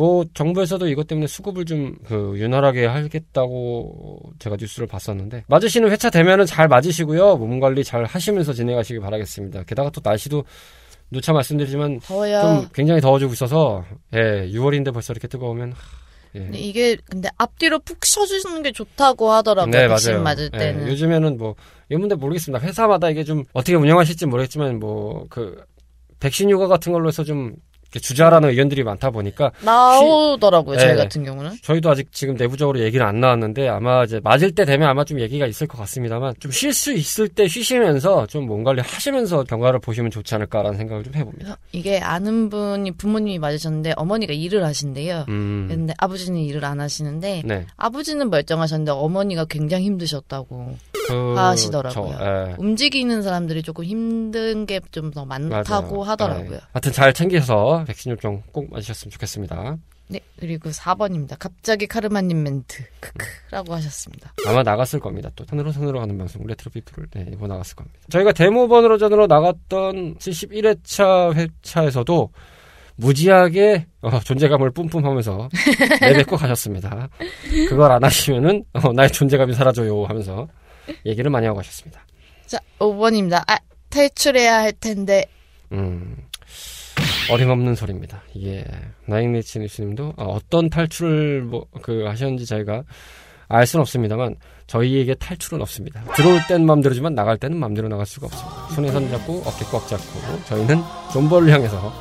[0.00, 6.68] 뭐 정부에서도 이것 때문에 수급을 좀그 윤활하게 하겠다고 제가 뉴스를 봤었는데 맞으시는 회차 되면은 잘
[6.68, 7.36] 맞으시고요.
[7.36, 9.64] 몸 관리 잘 하시면서 진행하시기 바라겠습니다.
[9.64, 10.44] 게다가 또 날씨도
[11.10, 12.40] 누차 말씀드리지만 더워요.
[12.40, 13.84] 좀 굉장히 더워지고 있어서
[14.14, 15.74] 예, 6월인데 벌써 이렇게 뜨거우면
[16.36, 16.48] 예.
[16.54, 19.70] 이게 근데 앞뒤로 푹 쉬어주는 게 좋다고 하더라고요.
[19.70, 20.22] 네, 맞아요.
[20.22, 20.88] 맞을 예, 때는.
[20.88, 21.56] 요즘에는 뭐
[21.90, 22.66] 이문데 모르겠습니다.
[22.66, 25.62] 회사마다 이게 좀 어떻게 운영하실지 모르겠지만 뭐 그
[26.20, 27.54] 백신 휴가 같은 걸로 해서 좀
[27.98, 30.78] 주자라는 의견들이 많다 보니까 나오더라고요.
[30.78, 30.96] 저희 네.
[30.96, 31.52] 같은 경우는.
[31.62, 35.46] 저희도 아직 지금 내부적으로 얘기는 안 나왔는데 아마 이제 맞을 때 되면 아마 좀 얘기가
[35.46, 40.10] 있을 것 같습니다만 좀 쉴 수 있을 때 쉬시면서 좀 몸 관리 하시면서 경과를 보시면
[40.10, 41.56] 좋지 않을까라는 생각을 좀 해봅니다.
[41.72, 45.26] 이게 아는 분이 부모님이 맞으셨는데 어머니가 일을 하신대요.
[45.28, 47.66] 음, 근데 아버지는 일을 안 하시는데 네.
[47.76, 50.74] 아버지는 멀쩡하셨는데 어머니가 굉장히 힘드셨다고
[51.08, 52.14] 그, 하시더라고요.
[52.18, 52.54] 저, 예.
[52.58, 56.02] 움직이는 사람들이 조금 힘든 게 좀 더 많다고 맞아요.
[56.02, 56.50] 하더라고요.
[56.50, 56.58] 네.
[56.72, 57.36] 하여튼 잘 챙기
[57.84, 59.76] 백신 접종 꼭 맞으셨으면 좋겠습니다.
[60.08, 61.36] 네 그리고 4번입니다.
[61.38, 64.34] 갑자기 카르마님 멘트 크크라고 하셨습니다.
[64.46, 65.30] 아마 나갔을 겁니다.
[65.36, 67.98] 또 산으로 산으로 가는 방송 레트로 피플을 네, 이거 나갔을 겁니다.
[68.10, 72.30] 저희가 데모 번호로전으로 나갔던 71회차 회차에서도
[72.96, 75.48] 무지하게 어, 존재감을 뿜뿜하면서
[76.02, 77.08] 내뱉고 가셨습니다.
[77.68, 80.48] 그걸 안 하시면은 어, 나의 존재감이 사라져요 하면서
[81.06, 82.04] 얘기를 많이 하고 가셨습니다.
[82.46, 83.42] 자 5번입니다.
[83.46, 83.58] 아
[83.90, 85.24] 탈출해야 할 텐데
[85.72, 86.16] 음,
[87.32, 88.22] 어림없는 소리입니다.
[88.34, 88.64] 이게
[89.06, 92.82] 나인리치 뉴스님도 어, 어떤 탈출을 뭐 그 하셨는지 저희가
[93.48, 96.02] 알 수는 없습니다만 저희에게 탈출은 없습니다.
[96.14, 98.68] 들어올 땐 마음대로지만 나갈 때는 마음대로 나갈 수가 없습니다.
[98.74, 100.80] 손에 손 잡고 어깨 꽉 잡고 저희는
[101.12, 101.92] 존버를 향해서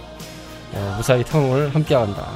[0.73, 2.27] 어, 무사히 탐험을 함께한다.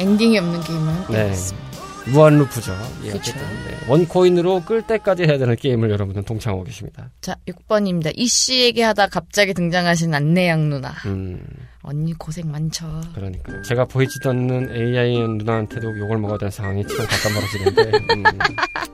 [0.00, 1.28] 엔딩이 없는 게임을 함께 네.
[1.30, 1.67] 했습니다.
[2.12, 2.72] 무한 루프죠.
[3.04, 3.10] 예.
[3.12, 3.76] 어쨌든, 네.
[3.88, 7.10] one coin으로 깰 때까지 해야 되는 게임을 여러분은 동참하고 계십니다.
[7.20, 8.12] 자 6번입니다.
[8.16, 10.94] 이씨 얘기하다 갑자기 등장하신 안내양 누나.
[11.06, 11.42] 음,
[11.82, 12.86] 언니 고생 많죠.
[13.14, 18.24] 그러니까 제가 보이지도 않는 AI 누나한테도 욕을 먹어야 되는 상황이 참 가끔 벌어지는데 음,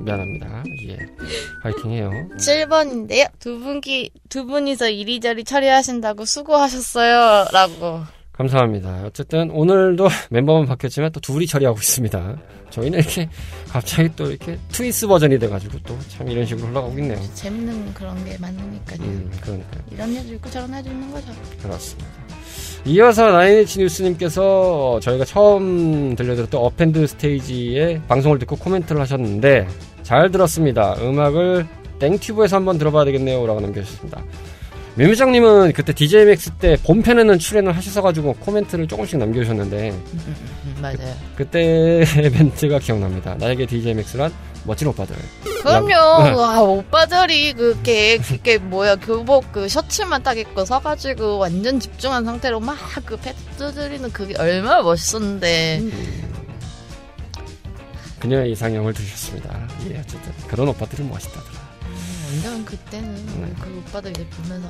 [0.04, 0.64] 미안합니다.
[0.88, 0.98] 예,
[1.62, 2.10] 파이팅해요.
[2.38, 3.28] 7번인데요.
[3.38, 7.46] 두 분기 두 분이서 이리저리 처리하신다고 수고하셨어요.
[7.52, 8.02] 라고.
[8.36, 9.04] 감사합니다.
[9.06, 12.36] 어쨌든 오늘도 멤버만 바뀌었지만 또 둘이 처리하고 있습니다.
[12.70, 13.28] 저희는 이렇게
[13.68, 17.18] 갑자기 또 이렇게 twins 버전이 돼가지고 또 참 이런 식으로 흘러가고 있네요.
[17.34, 18.98] 재밌는 그런 게 많으니까요.
[19.00, 19.82] 음, 그러니까요.
[19.92, 21.26] 이런 애도 있고 저런 애도 있는 거죠.
[21.62, 22.08] 그렇습니다.
[22.86, 29.66] 이어서 나인에치 뉴스님께서 저희가 처음 들려드렸던 append stage의 방송을 듣고 코멘트를 하셨는데
[30.02, 30.96] 잘 들었습니다.
[31.00, 31.66] 음악을
[32.00, 33.46] 땡튜브에서 한번 들어봐야 되겠네요.
[33.46, 34.22] 라고 남겨주셨습니다.
[34.96, 41.14] 묘미장님은 그때 DJ 맥스 때 본편에는 출연을 하셔서가지고 코멘트를 조금씩 남겨주셨는데 음, 맞아요.
[41.36, 43.34] 그 때 멘트가 기억납니다.
[43.38, 44.32] 나에게 DJ 맥스란
[44.64, 45.16] 멋진 오빠들.
[45.62, 45.88] 그럼요.
[45.88, 45.94] 네.
[46.32, 52.76] 와, 오빠들이 그게 그게 뭐야 교복 그 셔츠만 딱 입고 서가지고 완전 집중한 상태로 막
[53.04, 55.82] 그 패드 두드리는 그게 얼마나 멋있었는데.
[58.20, 59.68] 그녀의 이상형을 들으셨습니다.
[59.90, 61.63] 예, 어쨌든 그런 오빠들은 멋있다더라.
[62.34, 63.52] 완전 그때는 네.
[63.60, 64.68] 그 오빠들 이제 보면서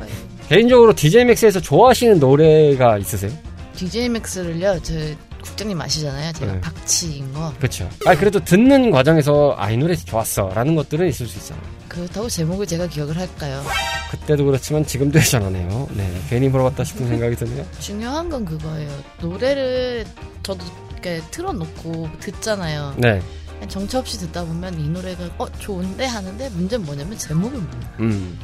[0.00, 0.06] 왜
[0.48, 3.30] 개인적으로 DJ 맥스에서 좋아하시는 노래가 있으세요?
[3.76, 4.94] DJ 맥스를요, 저
[5.42, 6.32] 국장님 아시잖아요.
[6.32, 6.60] 제가 네.
[6.60, 7.52] 박치인 거.
[7.58, 7.88] 그렇죠.
[8.06, 11.62] 아 그래도 듣는 과정에서 아 이 노래 좋았어라는 것들은 있을 수 있잖아요.
[11.88, 13.62] 그렇다고 제목을 제가 기억을 할까요?
[14.10, 15.88] 그때도 그렇지만 지금도 여전하네요.
[15.94, 17.64] 네, 괜히 물어봤다 싶은 생각이 드네요.
[17.78, 18.90] 중요한 건 그거예요.
[19.20, 20.04] 노래를
[20.42, 22.94] 저도 이렇게 틀어놓고 듣잖아요.
[22.98, 23.22] 네,
[23.68, 27.92] 정처 없이 듣다 보면 이 노래가 어 좋은데 하는데 문제는 뭐냐면 제목을 몰라.
[28.00, 28.38] 음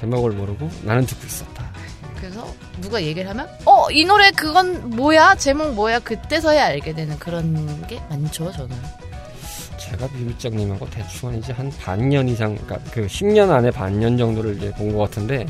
[0.00, 1.70] 제목을 모르고 나는 듣고 있었다.
[2.16, 7.86] 그래서 누가 얘기를 하면 어 이 노래 그건 뭐야 제목 뭐야 그때서야 알게 되는 그런
[7.86, 8.76] 게 많죠 저는.
[9.78, 14.70] 제가 비밀장님하고 대충 한 이제 한 반년 이상, 그러니까 그 10년 안에 반년 정도를 이제
[14.74, 15.46] 본 것 같은데,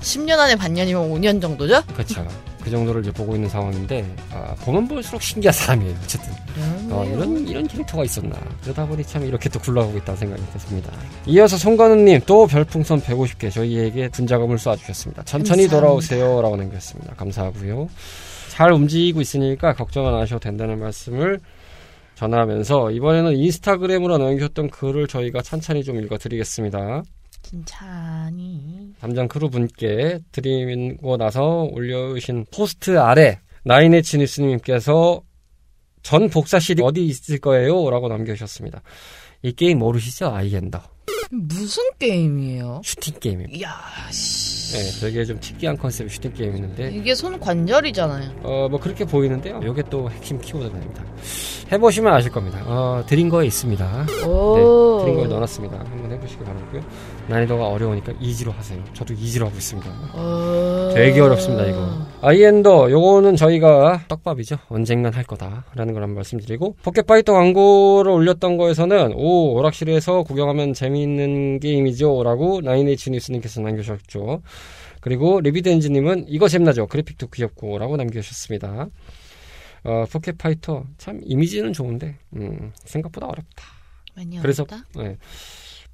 [0.00, 1.82] 10년 안에 반년이면 5년 정도죠?
[1.92, 2.26] 그렇죠.
[2.66, 5.94] 그 정도를 이제 보고 있는 상황인데, 아, 보면 볼수록 신기한 사람이에요.
[6.02, 6.32] 어쨌든.
[6.90, 8.36] 어, 이런, 이런 캐릭터가 있었나.
[8.60, 10.92] 그러다 보니 참 이렇게 또 굴러가고 있다는 생각이 됐습니다.
[11.26, 15.24] 이어서 송관우님 또 별풍선 150개 저희에게 분자금을 쏴주셨습니다.
[15.24, 15.76] 천천히 감사합니다.
[15.76, 16.42] 돌아오세요.
[16.42, 17.14] 라고 남겼습니다.
[17.14, 17.88] 감사하고요.
[18.48, 21.38] 잘 움직이고 있으니까 걱정 안 하셔도 된다는 말씀을
[22.16, 27.04] 전하면서 이번에는 인스타그램으로 남기셨던 글을 저희가 찬찬히 좀 읽어드리겠습니다.
[27.50, 28.94] 진짜니.
[29.00, 35.22] 담장 크루 분께 드리고 나서 올려주신 post 아래 나인에치 뉴스님께서
[36.02, 37.88] 전 복사실이 어디 있을 거예요?
[37.90, 38.82] 라고 남겨주셨습니다.
[39.42, 40.28] 이 게임 모르시죠?
[40.34, 40.80] 아이엔더.
[41.30, 42.80] 무슨 게임이에요?
[42.84, 43.58] 슈팅 게임입니다.
[43.58, 44.76] 이야 씨.
[44.76, 48.40] 네, 되게 좀 특이한 concept의 슈팅 게임이었는데 이게 손 관절이잖아요.
[48.42, 49.60] 어, 뭐 그렇게 보이는데요.
[49.62, 51.04] 이게 또 핵심 키워드가 됩니다.
[51.72, 52.62] 해보시면 아실 겁니다.
[52.66, 54.06] 어, 드린 거에 있습니다.
[54.06, 55.00] 네, 오.
[55.02, 55.78] 드린 거에 넣어놨습니다.
[55.78, 56.82] 한번 해보시기 바라고요.
[57.28, 58.82] 난이도가 어려우니까 easy로 하세요.
[58.94, 59.90] 저도 easy로 하고 있습니다.
[60.16, 60.94] 오.
[60.94, 62.06] 되게 어렵습니다, 이거.
[62.22, 64.58] 아이엔더, 요거는 저희가 떡밥이죠.
[64.68, 72.22] 언젠간 할 거다라는 걸 한번 말씀드리고, 포켓파이터 광고를 올렸던 거에서는, 오, 오락실에서 구경하면 재미있는 게임이죠.
[72.22, 74.42] 라고 나인에이치 뉴스님께서 남겨주셨죠.
[75.00, 76.86] 그리고 리비드엔지님은 이거 재밌나죠.
[76.86, 77.78] 그래픽도 귀엽고.
[77.78, 78.88] 라고 남겨주셨습니다.
[79.84, 83.64] 어, 포켓파이터, 참, 이미지는 좋은데, 음, 생각보다 어렵다.
[84.16, 84.88] 많이 그래서, 어렵다.
[84.96, 85.16] 네,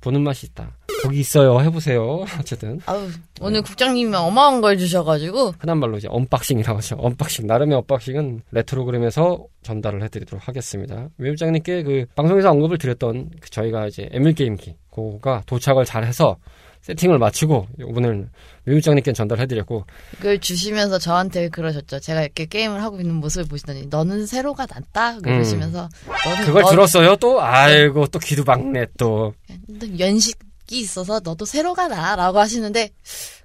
[0.00, 0.76] 보는 맛이 있다.
[1.02, 1.60] 거기 있어요.
[1.60, 2.24] 해보세요.
[2.38, 2.80] 어쨌든.
[2.86, 3.08] 아우,
[3.40, 6.96] 오늘 국장님이 어마어마한 걸 주셔가지고 흔한 말로 이제 unboxing이라고 하죠.
[6.98, 7.46] unboxing.
[7.46, 11.08] 나름의 unboxing은 레트로그램에서 전달을 해드리도록 하겠습니다.
[11.18, 16.36] 외부장님께 그 방송에서 언급을 드렸던 그 저희가 이제 에뮬 게임기 그거가 도착을 잘 해서
[16.82, 18.28] 세팅을 마치고 오늘
[18.64, 19.84] 외부장님께 전달해드렸고
[20.16, 22.00] 그걸 주시면서 저한테 그러셨죠.
[22.00, 25.88] 제가 이렇게 게임을 하고 있는 모습을 보시더니 너는 세로가 낫다 그러시면서
[26.24, 26.44] 너는 음.
[26.46, 27.14] 그걸 너- 들었어요.
[27.16, 29.32] 또 아이고 또 귀도 막네 또.
[29.68, 30.36] 너 연식
[30.70, 32.90] 이 있어서 너도 세로가 나라고 하시는데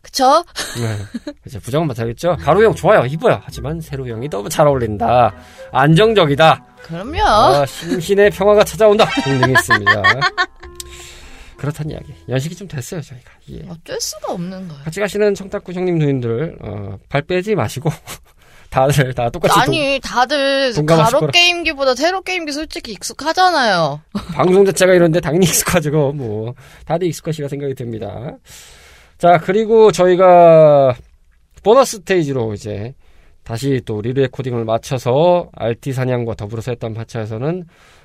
[0.01, 0.43] 그쵸?
[0.79, 1.33] 네.
[1.45, 2.37] 이제 부정은 못하겠죠.
[2.37, 3.05] 가로형 좋아요.
[3.05, 3.41] 이뻐요.
[3.43, 5.35] 하지만 세로형이 너무 잘 어울린다.
[5.71, 6.65] 안정적이다.
[6.83, 7.21] 그럼요.
[7.21, 9.05] 아, 심신의 평화가 찾아온다.
[9.23, 10.03] 등등이 있습니다.
[11.57, 12.13] 그렇단 이야기.
[12.29, 13.31] 연식이 좀 됐어요, 저희가.
[13.49, 13.65] 예.
[13.67, 14.83] 어쩔 수가 없는 거예요.
[14.83, 17.89] 같이 가시는 청탁구 형님 누님들, 어, 발 빼지 마시고,
[18.69, 21.31] 다들 다 똑같이 동- 아니 다들 동감하실 가로 거라.
[21.31, 24.01] 게임기보다 세로 게임기 솔직히 익숙하잖아요.
[24.33, 26.11] 방송 자체가 이런데 당연히 익숙하죠.
[26.13, 26.53] 뭐,
[26.85, 28.37] 다들 익숙하시라 생각이 듭니다.
[29.17, 30.95] 자, 그리고 저희가
[31.63, 32.93] 보너스 스테이지로 이제
[33.43, 37.63] 다시 또 리레 코딩을 맞춰서 RT 사냥과 더불어서 했던 파차에서는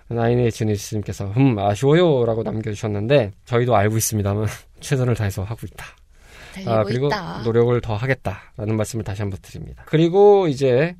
[0.08, 4.46] 나인의 지니스님께서 흠 아쉬워요 라고 남겨주셨는데 저희도 알고 있습니다만
[4.80, 5.84] 최선을 다해서 하고 있다.
[6.66, 7.42] 아, 그리고 있다.
[7.44, 9.84] 노력을 더 하겠다라는 말씀을 다시 한번 드립니다.
[9.86, 10.94] 그리고 이제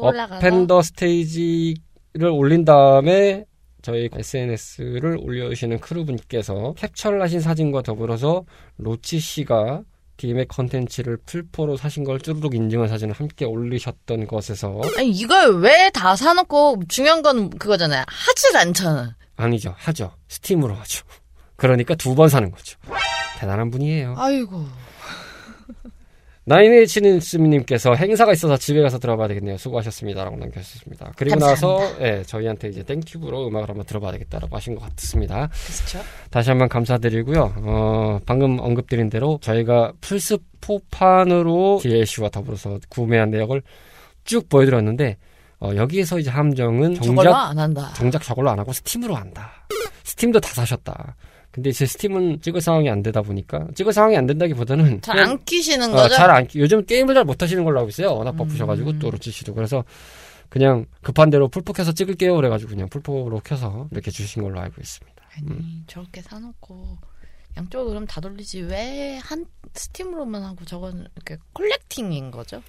[0.00, 3.44] append stage를 올린 다음에
[3.82, 8.44] 저희 SNS를 올려주시는 crew분께서 캡처를 하신 사진과 더불어서
[8.78, 9.82] 로치 씨가
[10.16, 16.16] DM의 컨텐츠를 플포로 사신 걸 쭈루룩 인증한 사진을 함께 올리셨던 것에서 아니 이걸 왜 다
[16.16, 18.04] 사놓고 중요한 건 그거잖아요.
[18.08, 19.14] 하질 않잖아.
[19.36, 21.04] 아니죠 하죠 스팀으로 하죠
[21.56, 22.78] 그러니까 두 번 사는 거죠
[23.38, 24.64] 대단한 분이에요 아이고
[26.46, 29.58] 나인에이치님께서 행사가 있어서 집에 가서 들어봐야 되겠네요.
[29.58, 31.12] 수고하셨습니다라고 남겨주셨습니다.
[31.16, 35.48] 그리고 나서 예, 저희한테 이제 땡튜브로 음악을 한번 들어봐야 되겠다라고 하신 것 같습니다.
[35.48, 36.06] 그렇죠.
[36.30, 37.54] 다시 한번 감사드리고요.
[37.58, 43.62] 어, 방금 언급드린 대로 저희가 플스4판으로 DLC와 더불어서 구매한 내역을
[44.22, 45.16] 쭉 보여드렸는데
[45.58, 47.92] 어, 여기에서 이제 함정은 저걸로 정작 안 한다.
[47.94, 49.66] 정작 저걸로 안 하고 스팀으로 한다.
[50.04, 51.16] 스팀도 다 사셨다.
[51.56, 55.90] 근데 제 스팀은 찍을 상황이 안 되다 보니까 찍을 상황이 안 된다기보다는 잘 안 키시는
[55.90, 56.14] 어, 거죠?
[56.14, 58.14] 잘 안, 요즘 게임을 잘 못 하시는 걸로 알고 있어요.
[58.14, 58.36] 워낙 음.
[58.36, 59.54] 바쁘셔가지고, 또 로치 씨도.
[59.54, 59.82] 그래서,
[60.50, 62.36] 그냥 급한 대로 플포 켜서 찍을게요.
[62.36, 65.16] 그래가지고, 그냥 플포로 켜서 이렇게 주신 걸로 알고 있습니다.
[65.38, 66.98] 아니 저렇게 사놓고
[67.56, 72.62] 양쪽으로 그럼 다 돌리지 왜 한 스팀으로만 하고 저건 이렇게 collecting인 거죠?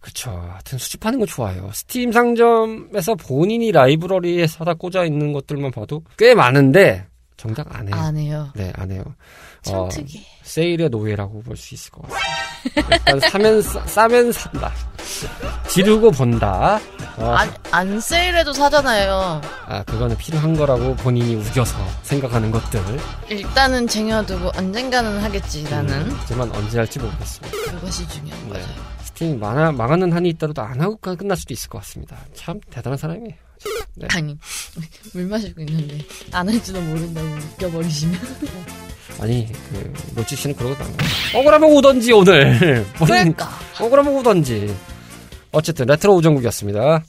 [0.00, 0.30] 그쵸.
[0.30, 1.70] 하여튼 수집하는 거 좋아요.
[1.72, 7.94] 스팀 상점에서 본인이 라이브러리에 사다 꽂아 있는 것들만 봐도 꽤 많은데, 정작 안 해요.
[7.96, 8.50] 안 해요.
[8.54, 9.04] 네, 안 해요.
[9.62, 9.88] 참 어.
[10.42, 12.96] 세일의 노예라고 볼 수 있을 것 같습니다.
[12.96, 14.72] 일단 사면, 싸, 싸면 산다.
[15.68, 16.80] 지르고 본다.
[17.18, 19.40] 어, 안, 안 세일해도 사잖아요.
[19.66, 22.80] 아, 그거는 필요한 거라고 본인이 우겨서 생각하는 것들.
[23.28, 27.56] 일단은 쟁여두고 언젠가는 하겠지라는 음, 하지만 언제 할지 모르겠습니다.
[27.72, 28.54] 그것이 중요한 네.
[28.60, 28.68] 거죠.
[29.16, 32.16] 스팀 망하, 망하는 한이 있더라도 안 하고 까- 끝날 수도 있을 것 같습니다.
[32.34, 33.34] 참 대단한 사람이에요.
[33.96, 34.06] 네.
[34.12, 34.36] 아니
[35.14, 35.98] 물 마시고 있는데
[36.32, 38.20] 안 할지도 모른다고 웃겨버리시면
[39.18, 40.90] 아니, 그, 로치 씨는 안 가요.
[41.36, 42.84] 억울하면 오던지, 오늘.
[43.02, 43.48] 그러니까
[43.80, 44.76] 억울하면 오던지.
[45.52, 47.02] 어쨌든, 레트로 우정국이었습니다.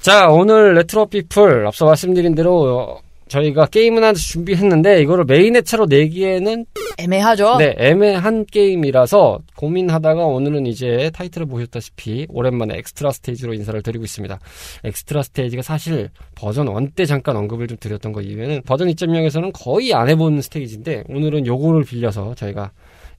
[0.00, 5.86] 자, 오늘 레트로 피플, 앞서 말씀드린 대로, 어, 저희가 게임은 하나 준비했는데, 이거를 메인 회차로
[5.86, 6.66] 내기에는
[6.98, 7.56] 애매하죠.
[7.58, 14.38] 네, 애매한 게임이라서 고민하다가 오늘은 이제 타이틀을 보셨다시피 오랜만에 extra stage로 인사를 드리고 있습니다.
[14.84, 19.94] extra stage가 사실 버전 1 때 잠깐 언급을 좀 드렸던 거 이외에는 버전 2.0에서는 거의
[19.94, 22.70] 안 해본 stage인데 오늘은 요거를 빌려서 저희가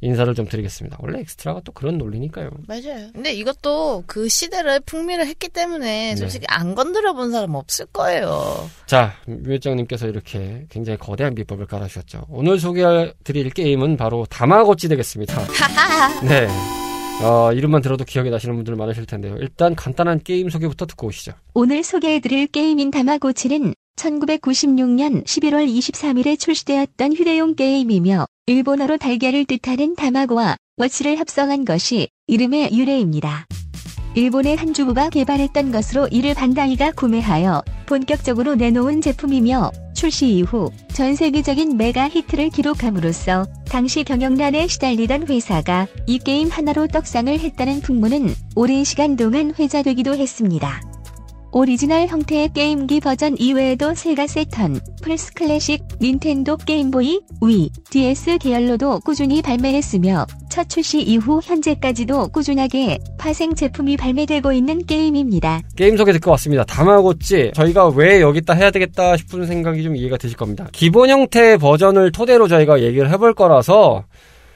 [0.05, 0.97] 인사를 좀 드리겠습니다.
[1.01, 2.51] 원래 extra가 또 그런 논리니까요.
[2.67, 3.09] 맞아요.
[3.13, 6.15] 근데 이것도 그 시대를 풍미를 했기 때문에 네.
[6.15, 8.69] 솔직히 안 건드려 본 사람 없을 거예요.
[8.85, 12.27] 자, 뮤회장님께서 이렇게 굉장히 거대한 밑밥을 깔아주셨죠.
[12.29, 15.35] 오늘 소개해드릴 게임은 바로 다마고치 되겠습니다.
[16.23, 16.47] 네.
[17.23, 19.37] 어, 이름만 들어도 기억이 나시는 분들 많으실 텐데요.
[19.39, 21.33] 일단 간단한 게임 소개부터 듣고 오시죠.
[21.53, 31.19] 오늘 소개해드릴 게임인 다마고치는 1996년 11월 23일에 출시되었던 휴대용 게임이며 일본어로 달걀을 뜻하는 다마고와 워치를
[31.19, 33.45] 합성한 것이 이름의 유래입니다.
[34.15, 41.75] 일본의 한 주부가 개발했던 것으로 이를 반다이가 구매하여 본격적으로 내놓은 제품이며 출시 이후 전 세계적인
[41.75, 49.17] 메가 히트를 기록함으로써 당시 경영난에 시달리던 회사가 이 게임 하나로 떡상을 했다는 풍문은 오랜 시간
[49.17, 50.94] 동안 회자되기도 했습니다.
[51.57, 59.41] 오리지널 형태의 게임기 버전 이외에도 세가 새턴, 플스 클래식, 닌텐도 게임보이, 위, DS 계열로도 꾸준히
[59.41, 65.61] 발매했으며 첫 출시 이후 현재까지도 꾸준하게 파생 제품이 발매되고 있는 게임입니다.
[65.77, 66.65] 게임 소개 듣고 왔습니다.
[66.65, 67.51] 다마고찌.
[67.55, 70.67] 저희가 왜 여기다 해야 되겠다 싶은 생각이 좀 이해가 되실 겁니다.
[70.73, 74.03] 기본 형태 버전을 토대로 저희가 얘기를 해볼 거라서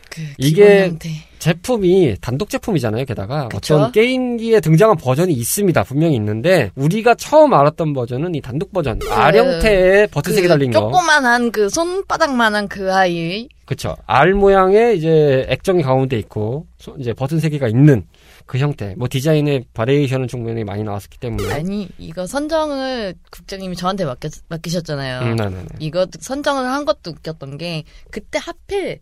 [0.09, 0.91] 그 이게.
[1.39, 3.05] 제품이 단독 제품이잖아요.
[3.05, 3.75] 게다가 그쵸?
[3.75, 5.83] 어떤 게임기에 등장한 버전이 있습니다.
[5.83, 10.79] 분명히 있는데 우리가 처음 알았던 버전은 이 단독 버전 R 형태의 버튼 색이 달린 거.
[10.81, 13.47] 조그만한 그 손바닥만한 그 아이.
[13.65, 13.95] 그쵸.
[14.05, 18.05] R 모양의 이제 액정이 가운데 있고 소- 이제 버튼 세 개가 있는
[18.45, 18.93] 그 형태.
[18.97, 21.53] 뭐 디자인의 바리에이션은 충분히 많이 나왔기 때문에.
[21.53, 25.21] 아니 이거 선정을 국장님이 저한테 맡겨, 맡기셨잖아요.
[25.21, 25.65] 음, 네네네.
[25.79, 28.99] 이거 선정을 한 것도 웃겼던 게 그때 하필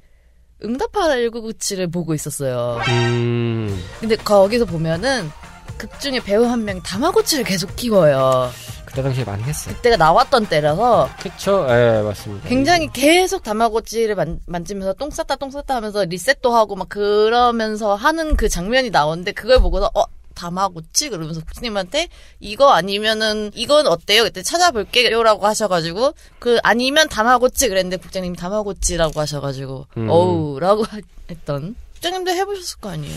[0.64, 2.80] 응답하라 1997을 보고 있었어요.
[2.88, 5.30] 음, 근데 거기서 보면은
[5.78, 8.50] 극 중에 배우 한 명이 다마고치를 계속 키워요.
[8.86, 9.76] 그때 당시에 많이 했어요.
[9.76, 11.68] 그때가 나왔던 때라서 그쵸?
[11.70, 12.50] 예, 맞습니다.
[12.50, 18.36] 굉장히 계속 다마고치를 만, 만지면서 똥 쌌다 똥 쌌다 하면서 리셋도 하고 막 그러면서 하는
[18.36, 20.04] 그 장면이 나오는데 그걸 보고서 어
[20.38, 22.08] 다마고치 그러면서 국장님한테
[22.40, 24.24] 이거 아니면은 이건 어때요?
[24.24, 30.08] 그때 찾아볼게요라고 하셔가지고 그 아니면 다마고치 그랬는데 국장님이 다마고치라고 하셔가지고 음.
[30.10, 30.86] 어우라고
[31.30, 33.16] 했던 국장님도 해보셨을 거 아니에요?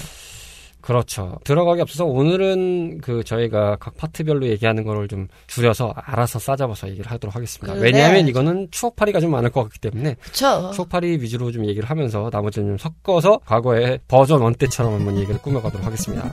[0.80, 1.38] 그렇죠.
[1.44, 7.35] 들어가기 앞서서 오늘은 그 저희가 각 파트별로 얘기하는 거를 좀 줄여서 알아서 싸잡아서 얘기를 하도록
[7.35, 7.74] 하겠습니다.
[7.74, 7.85] 그래.
[7.85, 10.70] 왜냐하면 이거는 추억팔이가 좀 많을 것 같기 때문에 그쵸?
[10.74, 15.87] 추억팔이 위주로 좀 얘기를 하면서 나머지는 좀 섞어서 과거의 버전 원 때처럼 한번 얘기를 꾸며가도록
[15.87, 16.30] 하겠습니다.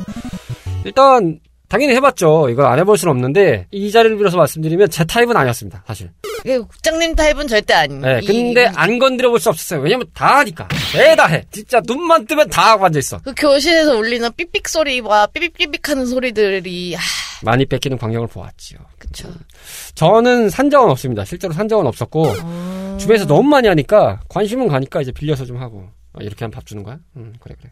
[0.88, 2.48] 일단 당연히 해봤죠.
[2.50, 5.84] 이걸 안 해볼 수는 없는데 이 자리를 빌어서 말씀드리면 제 타입은 아니었습니다.
[5.86, 6.10] 사실.
[6.44, 8.08] 국장님 타입은 절대 아닙니다.
[8.08, 9.82] 네, 근데 안 건드려 볼 수 없었어요.
[9.82, 10.66] 왜냐면 다 하니까.
[10.94, 11.44] 죄다 해.
[11.52, 13.20] 진짜 눈만 뜨면 다 하고 앉아있어.
[13.24, 17.00] 그 교실에서 울리는 삐삑 소리와 삐빅삐빅 하는 소리들이 아
[17.44, 18.80] 많이 뺏기는 광경을 보았지요.
[18.98, 19.28] 그쵸.
[19.96, 21.26] 저는 산 적은 없습니다.
[21.26, 22.98] 실제로 산 적은 없었고 어...
[22.98, 26.82] 주변에서 너무 많이 하니까 관심은 가니까 이제 빌려서 좀 하고 어, 이렇게 하면 밥 주는
[26.82, 26.98] 거야?
[27.18, 27.72] 응 그래 그래.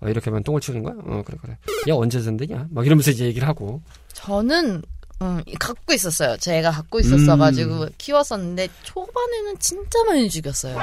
[0.00, 0.94] 어, 이렇게 하면 똥을 치우는 거야?
[1.04, 1.56] 어 그래 그래.
[1.88, 2.68] 야 언제 전되냐?
[2.70, 4.82] 막 이러면서 이제 얘기를 하고 저는
[5.22, 6.36] 음, 갖고 있었어요.
[6.36, 7.88] 제가 갖고 있었어가지고 음.
[7.96, 10.78] 키웠었는데 초반에는 진짜 많이 죽였어요.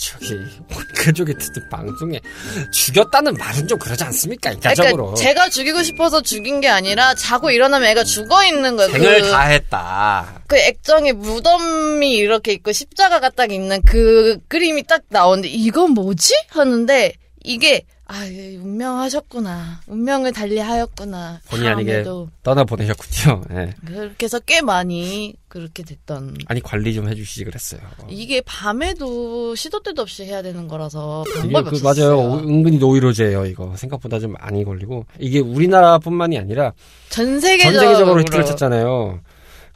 [0.00, 0.40] 저기
[0.96, 1.32] 그쪽에
[1.70, 2.20] 방송에
[2.72, 4.50] 죽였다는 말은 좀 그러지 않습니까?
[4.50, 5.14] 인간적으로.
[5.14, 8.90] 그러니까 제가 죽이고 싶어서 죽인 게 아니라 자고 일어나면 애가 죽어 있는 거예요.
[8.90, 10.42] 생을 그, 다 했다.
[10.48, 16.34] 그 액정에 무덤이 이렇게 있고 십자가가 딱 있는 그 그림이 딱 나오는데 이건 뭐지?
[16.48, 17.12] 하는데
[17.44, 18.24] 이게 아
[18.62, 19.80] 운명하셨구나.
[19.88, 21.40] 운명을 달리하였구나.
[21.50, 22.04] 본의 아니게
[22.42, 23.42] 떠나 보내셨군요.
[23.50, 23.74] 예.
[23.84, 26.36] 그렇게 해서 꽤 많이 그렇게 됐던.
[26.46, 27.80] 아니 관리 좀 해주시지 그랬어요.
[28.08, 32.16] 이게 밤에도 시도 때도 없이 해야 되는 거라서 방법이 그 없었어요.
[32.16, 32.38] 맞아요.
[32.38, 33.46] 은근히 노이로제예요.
[33.46, 36.72] 이거 생각보다 좀 많이 걸리고 이게 우리나라뿐만이 아니라
[37.08, 39.20] 전전 세계적으로 세계적으로 히트를 쳤잖아요.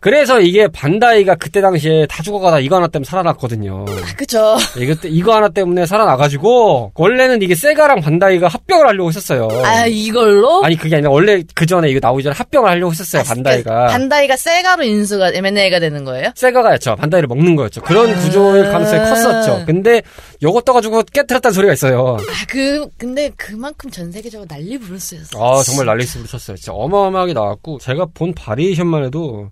[0.01, 3.85] 그래서 이게 반다이가 그때 당시에 다 죽어가다 이거 하나 때문에 살아났거든요.
[3.87, 4.57] 아, 그죠.
[4.79, 9.49] 이거, 때- 이거 하나 때문에 살아나가지고 원래는 이게 세가랑 반다이가 합병을 하려고 했었어요.
[9.65, 13.23] 아 이걸로 아니 그게 아니라 원래 그 전에 이거 나오기 전에 합병을 하려고 했었어요.
[13.25, 13.89] 반다이가.
[13.89, 16.31] 반다이가 세가로 인수가 M&A가 되는 거예요?
[16.35, 16.97] 세가가 였죠.
[16.97, 17.83] 반다이를 먹는 거였죠.
[17.83, 19.05] 그런 구조일 가능성이 아.
[19.11, 19.65] 컸었죠.
[19.67, 20.01] 근데
[20.43, 22.17] 요거 떠가지고 깨뜨렸다는 소리가 있어요.
[22.19, 25.39] 아 그 근데 그만큼 전 세계적으로 난리 부르스였어.
[25.39, 26.57] 아 정말 난리스부를 쳤어요.
[26.57, 29.51] 진짜 어마어마하게 나왔고 제가 본 바리에이션만 해도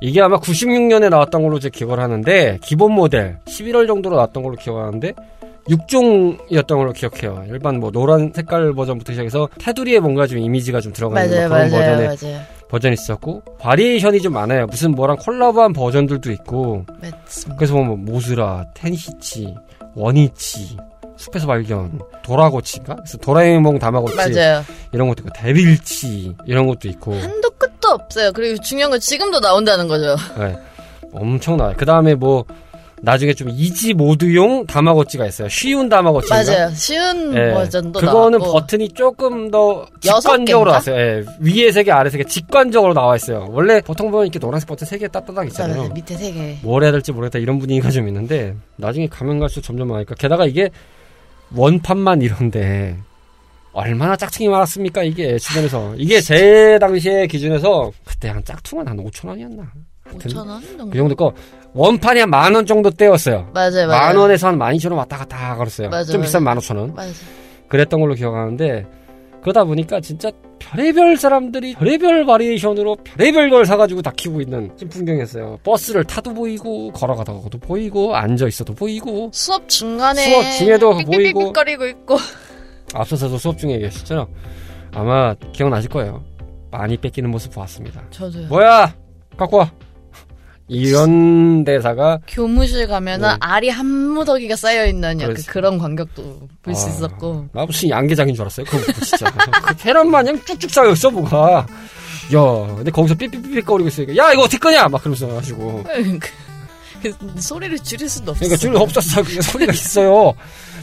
[0.00, 5.14] 이게 아마 96년에 나왔던 걸로 제 기억을 하는데 기본 모델 11월 정도로 나왔던 걸로 기억하는데
[5.68, 7.44] 6종이었던 걸로 기억해요.
[7.48, 11.58] 일반 뭐 노란 색깔 버전부터 시작해서 테두리에 뭔가 좀 이미지가 좀 들어가 있는 맞아요, 뭐
[11.58, 12.40] 그런 버전의 맞아요.
[12.68, 14.66] 버전이 있었고 variation이 좀 많아요.
[14.66, 17.56] 무슨 뭐랑 콜라보한 버전들도 있고 맞습니다.
[17.56, 19.54] 그래서 보면 모스라, 텐시치,
[19.94, 20.76] 원이치,
[21.18, 22.94] 숲에서 발견, 도라고치인가?
[22.96, 24.64] 그래서 도라에몽 다마고치 맞아요.
[24.92, 28.32] 이런 것도 있고 데빌치 이런 것도 있고 한도 끝도 없어요.
[28.32, 30.16] 그리고 중요한 건 지금도 나온다는 거죠.
[30.38, 30.56] 네.
[31.12, 31.74] 엄청나요.
[31.76, 32.44] 그 다음에 뭐
[33.00, 35.48] 나중에 좀 이지 모드용 다마고치가 있어요.
[35.48, 36.52] 쉬운 다마고치인가?
[36.52, 36.70] 맞아요.
[36.74, 37.52] 쉬운 예.
[37.54, 38.52] 버전도 그거는 나왔고.
[38.60, 40.70] 버튼이 조금 더 직관적으로?
[40.72, 40.96] 나왔어요.
[40.96, 41.24] 예.
[41.40, 43.46] 위에 세 개, 아래 세 개 직관적으로 나와 있어요.
[43.50, 45.76] 원래 보통 보면 이렇게 노란색 버튼 세 개 따따닥 있잖아요.
[45.78, 45.92] 맞아요.
[45.94, 46.56] 밑에 세 개.
[46.62, 50.68] 뭘 해야 될지 모르겠다 이런 분위기가 좀 있는데 나중에 가면 갈수록 점점 많으니까 게다가 이게
[51.54, 52.96] 원판만 이런데
[53.72, 59.62] 얼마나 짝퉁이 많았습니까 이게 주변에서 이게 제 당시의 기준에서 그때 한 짝퉁은 한 5천 원이었나
[60.04, 60.90] 하여튼 5천 원 정도.
[60.90, 61.32] 그 정도 거
[61.74, 63.50] 원판이 한 만 원 정도 됐었어요.
[63.54, 63.88] 맞아요, 맞아요.
[63.88, 65.90] 만 원에서 한 만 이천 원 왔다 갔다 그랬어요.
[65.90, 66.22] 맞아, 좀.
[66.22, 66.94] 비싼 만 오천 원.
[66.94, 67.10] 맞아.
[67.68, 68.86] 그랬던 걸로 기억하는데
[69.40, 75.58] 그러다 보니까 진짜 별의별 사람들이 별의별 variation으로 별의별 걸 사가지고 다 키우고 있는 진풍경이었어요.
[75.62, 81.10] 버스를 타도 보이고 걸어가다가도 보이고 앉아 있어도 보이고 수업 중간에 수업 중에도 보이고.
[81.10, 82.16] 삑삑삑삑거리고 있고.
[82.94, 84.28] 앞서서도 수업 중에 얘기하셨잖아요.
[84.92, 86.24] 아마 기억나실 거예요.
[86.70, 88.02] 많이 뺏기는 모습 보았습니다.
[88.10, 88.48] 저도요.
[88.48, 88.94] 뭐야
[89.36, 89.70] 갖고 와
[90.68, 93.36] 이런 대사가 교무실 가면은 네.
[93.40, 95.46] 알이 한 무더기가 쌓여 있는 약간 그렇지.
[95.48, 97.48] 그런 광경도 볼수 아, 있었고.
[97.52, 98.66] 나 무슨 양계장인 줄 알았어요.
[98.66, 99.26] 그거 보고 진짜
[99.66, 101.66] 그 계란 마냥 쭉쭉 쌓여 있어 뭐가.
[102.34, 105.26] 야, 근데 거기서 삐삐삐삐 거리고 있으니까 야 이거 어떻게 끄냐 막 그러면서
[107.02, 108.40] 그 소리를 줄일 수도 없어.
[108.40, 109.22] 그러니까 줄 없었어.
[109.22, 110.34] 소리가 있어요.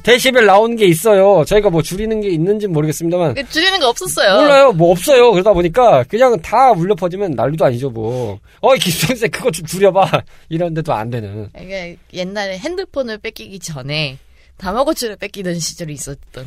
[0.06, 1.43] 데시벨 나오는 게 있어요.
[1.45, 4.39] 저희가 뭐 줄이는 게 있는지 는 모르겠습니다만 그 줄이는 거 없었어요.
[4.39, 4.72] 몰라요.
[4.72, 5.32] 뭐 없어요.
[5.32, 8.39] 그러다 보니까 그냥 다 울려 퍼지면 난리도 아니죠 뭐.
[8.62, 10.22] 어이 김선생 그거 좀 줄여봐.
[10.49, 11.49] 이런데도 안 되는.
[11.60, 14.20] 이게 옛날에 핸드폰을 뺏기기 전에
[14.58, 16.45] 다마고치를 뺏기던 시절이 있었던.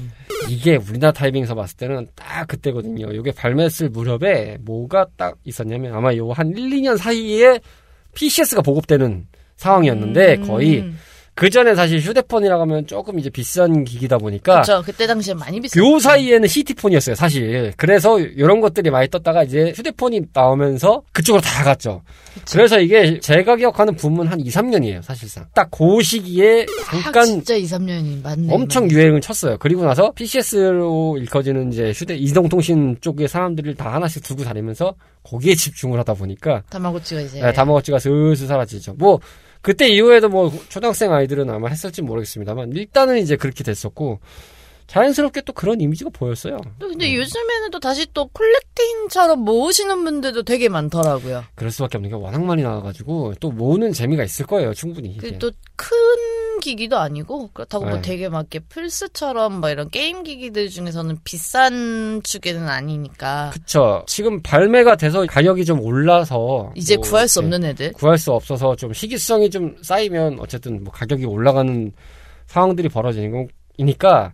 [0.48, 3.12] 이게 우리나라 타이밍에서 봤을 때는 딱 그때거든요.
[3.12, 7.58] 이게 발매했을 무렵에 뭐가 딱 있었냐면 아마 요 한 1, 2년 사이에
[8.14, 10.46] PCS가 보급되는 상황이었는데 음.
[10.46, 10.84] 거의
[11.38, 14.82] 그 전에 사실 휴대폰이라고 하면 조금 이제 비싼 기기다 보니까 그쵸.
[14.84, 17.72] 그때 당시에 많이 비쌌 요 사이에는 CT폰이었어요, 사실.
[17.76, 22.02] 그래서 이런 것들이 많이 떴다가 이제 휴대폰이 나오면서 그쪽으로 다 갔죠.
[22.50, 25.46] 그래서 이게 제가 기억하는 붐은 한 2, 3년이에요, 사실상.
[25.54, 28.52] 딱 그 시기에 딱 잠깐 진짜 2, 3년이 맞네.
[28.52, 28.94] 엄청 맞네.
[28.94, 29.58] 유행을 쳤어요.
[29.60, 36.00] 그리고 나서 PCS로 일커지는 이제 휴대 이동통신 쪽의 사람들을 다 하나씩 두고 다니면서 거기에 집중을
[36.00, 37.40] 하다 보니까 다마고치가 이제.
[37.40, 38.94] 네, 다마고치가 슬슬 사라지죠.
[38.94, 39.20] 뭐
[39.60, 44.20] 그때 이후에도 뭐 초등학생 아이들은 아마 했을지 모르겠습니다만 일단은 이제 그렇게 됐었고
[44.88, 46.56] 자연스럽게 또 그런 이미지가 보였어요.
[46.78, 51.44] 또 근데 요즘에는 또 다시 또 콜렉팅처럼 모으시는 분들도 되게 많더라고요.
[51.54, 55.18] 그럴 수밖에 없는 게 워낙 많이 나와가지고 또 모으는 재미가 있을 거예요, 충분히.
[55.18, 58.02] 그또큰 기기도 아니고 그렇다고 뭐 네.
[58.02, 64.02] 되게 막 이렇게 플스처럼 막 이런 게임 기기들 중에서는 비싼 축에는 아니니까 그쵸.
[64.06, 67.92] 지금 발매가 돼서 가격이 좀 올라서 이제 뭐 구할 수 없는 애들.
[67.92, 71.92] 구할 수 없어서 좀 시기성이 좀 쌓이면 어쨌든 뭐 가격이 올라가는
[72.46, 74.32] 상황들이 벌어지는 거니까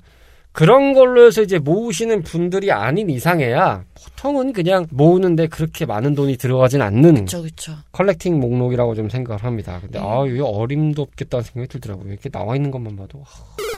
[0.55, 6.81] 그런 걸로 해서 이제 모으시는 분들이 아닌 이상해야 보통은 그냥 모으는데 그렇게 많은 돈이 들어가진
[6.81, 7.73] 않는 그쵸 그쵸.
[7.91, 9.81] 컬렉팅 목록이라고 좀 생각을 합니다.
[9.81, 10.05] 근데 음.
[10.07, 12.13] 아, 이게 어림도 없겠다는 생각이 들더라고요.
[12.13, 13.25] 이렇게 나와 있는 것만 봐도.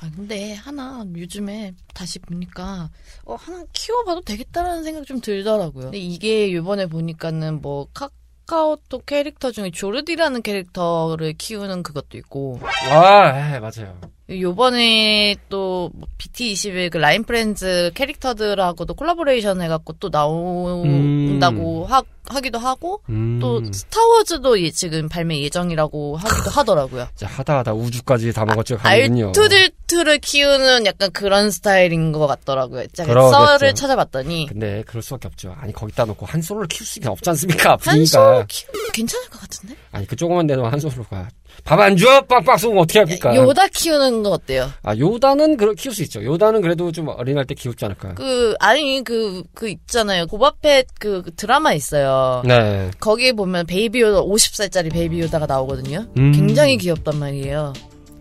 [0.02, 2.90] 아 근데 하나 요즘에 다시 보니까
[3.24, 5.84] 어 하나 키워봐도 되겠다라는 생각 좀 들더라고요.
[5.84, 8.10] 근데 이게 요번에 보니까는 뭐 카
[8.46, 12.60] 카오톡 캐릭터 중에 조르디라는 캐릭터를 키우는 그것도 있고
[12.92, 13.98] 아, 예, 맞아요.
[14.28, 23.38] 요번에 또 BT21 그 라인 프렌즈 캐릭터들하고도 콜라보레이션 해갖고 또 나온다고 하, 하기도 하고 음,
[23.40, 27.06] 또 스타워즈도 예- 지금 발매 예정이라고 하기도 하더라고요.
[27.22, 28.78] 하다 하다 우주까지 다 먹었죠.
[28.78, 29.26] 가는군요.
[29.28, 32.86] 알투디투를 키우는 약간 그런 스타일인 것 같더라고요.
[32.94, 33.30] 제가.
[33.30, 35.54] 썰을 찾아봤더니 근데 그럴 수밖에 없죠.
[35.60, 37.70] 아니 거기다 놓고 한 솔로를 키울 수가 없지 않습니까?
[37.80, 38.44] 한소 분위기가.
[38.48, 39.76] 키우 괜찮을 것 같은데?
[39.92, 41.28] 아니 그 조그만 데도 한 솔로가
[41.64, 42.20] 밥 안 줘?
[42.26, 43.34] 빵빵 쏘면 어떻게 합니까?
[43.34, 44.70] 요다 키우는 거 어때요?
[44.82, 46.22] 아 요다는 그 키울 수 있죠.
[46.24, 48.14] 요다는 그래도 좀 어린 할 때 키우지 않을까.
[48.14, 50.26] 그 아니 그 그 있잖아요.
[50.26, 52.42] 보바펫 그 드라마 있어요.
[52.44, 52.90] 네.
[53.00, 56.06] 거기에 보면 베이비 요다 50살짜리 베이비 요다가 나오거든요.
[56.18, 56.32] 음.
[56.32, 57.72] 굉장히 귀엽단 말이에요.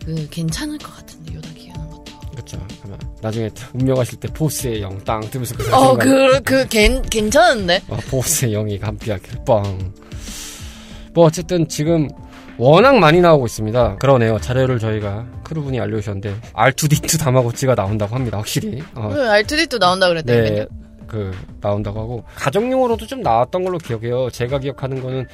[0.05, 2.03] 그 괜찮을 것 같은데 요다 키우는 것도.
[2.31, 2.67] 그렇죠.
[2.83, 7.81] 아마 나중에 운명하실 때 포스의 영 딱 뜨면서 그 어, 그, 그, 괜, 괜찮은데?
[7.89, 9.93] 어, 보스의 영이 감피하길 뻥.
[11.13, 12.07] 뭐 어쨌든 지금
[12.57, 13.97] 워낙 많이 나오고 있습니다.
[13.97, 14.39] 그러네요.
[14.39, 18.37] 자료를 저희가 크루분이 알려주셨는데 R2D2 다마고치가 나온다고 합니다.
[18.37, 18.81] 확실히.
[18.95, 20.43] 어, 그 알투디도 나온다 그랬대요.
[20.43, 20.65] 네,
[21.07, 21.31] 그
[21.61, 24.29] 나온다고 하고 가정용으로도 좀 나왔던 걸로 기억해요.
[24.29, 25.27] 제가 기억하는 거는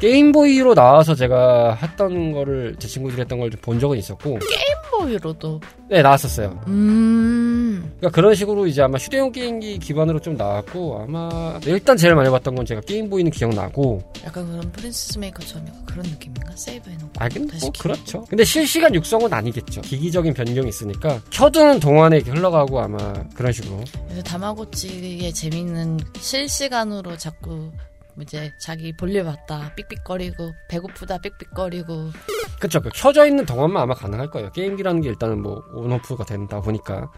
[0.00, 5.60] 게임보이로 나와서 제가 했던 거를 제 친구들이 했던 걸좀본 적은 있었고, 게임보이로도.
[5.88, 6.60] 네 나왔었어요.
[6.66, 7.92] 음.
[7.98, 12.54] 그러니까 그런 식으로 이제 아마 휴대용 게임기 기반으로 좀 나왔고 아마 일단 제일 많이 봤던
[12.54, 16.52] 건 제가 게임보이는 기억나고, 약간 그런 프린세스 메이커처럼 그런 느낌인가?
[16.56, 17.10] 세이브 해놓고.
[17.18, 17.70] 아 근데 뭐.
[17.78, 18.24] 그렇죠.
[18.28, 19.80] 근데 실시간 육성은 아니겠죠.
[19.82, 23.82] 기기적인 변경이 있으니까 켜두는 동안에 흘러가고 아마 그런 식으로.
[24.06, 27.70] 그래서 다마고치의 재밌는 실시간으로 자꾸
[28.22, 32.10] 이제 자기 볼일 봤다 삑삑거리고 배고프다 삑삑거리고
[32.60, 32.80] 그쵸.
[32.80, 34.50] 그 켜져 있는 동안만 아마 가능할 거예요.
[34.52, 37.10] 게임기라는 게 일단은 뭐 온오프가 된다 보니까.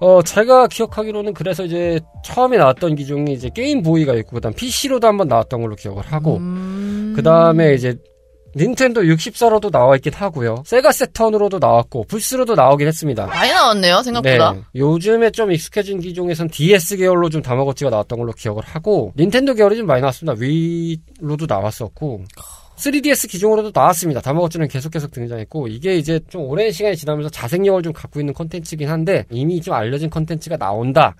[0.00, 5.06] 어, 제가 기억하기로는 그래서 이제 처음에 나왔던 기종이 이제 게임 보이가 있고, 그 다음 PC로도
[5.06, 7.12] 한번 나왔던 걸로 기억을 하고, 음.
[7.14, 7.96] 그 다음에 이제
[8.56, 10.62] 닌텐도 64로도 나와 있긴 하고요.
[10.66, 13.26] 세가 세턴으로도 나왔고 플스로도 나오긴 했습니다.
[13.26, 14.52] 많이 나왔네요, 생각보다.
[14.52, 14.62] 네.
[14.74, 19.86] 요즘에 좀 익숙해진 기종에선 DS 계열로 좀 다마고치가 나왔던 걸로 기억을 하고 닌텐도 계열이 좀
[19.86, 20.38] 많이 나왔습니다.
[20.38, 22.24] 위로도 나왔었고
[22.76, 24.20] 3DS 기종으로도 나왔습니다.
[24.20, 28.88] 다마고치는 계속 계속 등장했고 이게 이제 좀 오랜 시간이 지나면서 자생력을 좀 갖고 있는 컨텐츠긴
[28.88, 31.14] 한데 이미 좀 알려진 컨텐츠가 나온다.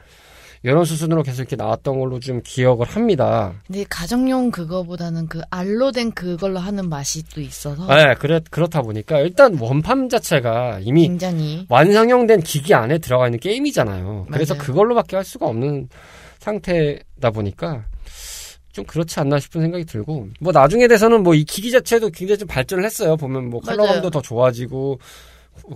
[0.65, 3.53] 이런 수순으로 계속 이렇게 나왔던 걸로 좀 기억을 합니다.
[3.67, 9.19] 근데 가정용 그거보다는 그 알로 된 그걸로 하는 맛이 또 있어서 네, 그래, 그렇다 보니까
[9.21, 14.27] 일단 원판 자체가 이미 굉장히 완성형된 기기 안에 들어가 있는 게임이잖아요.
[14.31, 14.65] 그래서 맞아요.
[14.67, 15.89] 그걸로밖에 할 수가 없는
[16.39, 17.85] 상태다 보니까
[18.73, 22.49] 좀 그렇지 않나 싶은 생각이 들고 뭐 나중에 돼서는 뭐 이 기기 자체도 굉장히 좀
[22.49, 23.17] 발전을 했어요.
[23.17, 23.61] 보면 뭐.
[23.61, 24.99] 컬러감도 더 좋아지고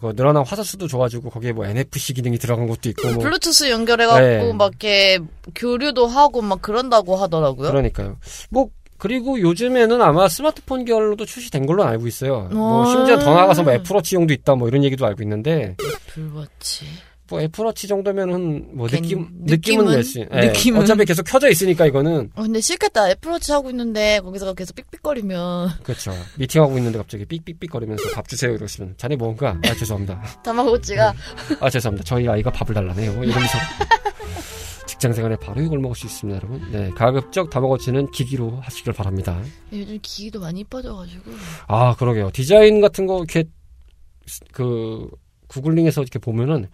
[0.01, 4.53] 그 늘어난 화소수도 좋아지고 거기에 뭐 NFC 기능이 들어간 것도 있고 뭐 블루투스 연결해갖고 네.
[4.53, 5.19] 막 이렇게
[5.55, 7.69] 교류도 하고 막 그런다고 하더라고요.
[7.69, 8.17] 그러니까요.
[8.51, 12.49] 뭐 그리고 요즘에는 아마 스마트폰 계열로도 출시된 걸로 알고 있어요.
[12.53, 12.91] 뭐 아.
[12.91, 15.77] 심지어 더 나가서 뭐 애플워치용도 있다 뭐 이런 얘기도 알고 있는데
[16.09, 16.87] 불워치.
[17.29, 19.85] 뭐 애플워치 정도면은 뭐 괜- 느낌 느낌은?
[19.87, 20.47] 낼수 예.
[20.47, 20.81] 느낌은?
[20.83, 23.11] 어차피 계속 켜져 있으니까 이거는 어, 근데 싫겠다.
[23.11, 26.13] 애플워치 하고 있는데 거기서 계속 삑삑거리면 그렇죠.
[26.39, 30.23] 미팅하고 있는데 갑자기 삑삑삑거리면서 밥 주세요 이러시면 자네 뭔가 아 죄송합니다.
[30.45, 31.15] 다마고치가
[31.61, 32.05] 아 죄송합니다.
[32.05, 33.11] 저희 아이가 밥을 달라네요.
[33.13, 33.59] 이러면서
[34.87, 36.71] 직장 생활에 바로 이걸 먹을 수 있습니다, 여러분.
[36.71, 39.43] 네, 가급적 다마고치는 기기로 하시길 바랍니다.
[39.73, 41.33] 요즘 기기도 많이 이뻐져가지고
[41.67, 42.31] 아, 그러게요.
[42.33, 43.45] 디자인 같은 거 이렇게
[44.53, 45.09] 그
[45.49, 46.69] 구글링에서 이렇게 보면은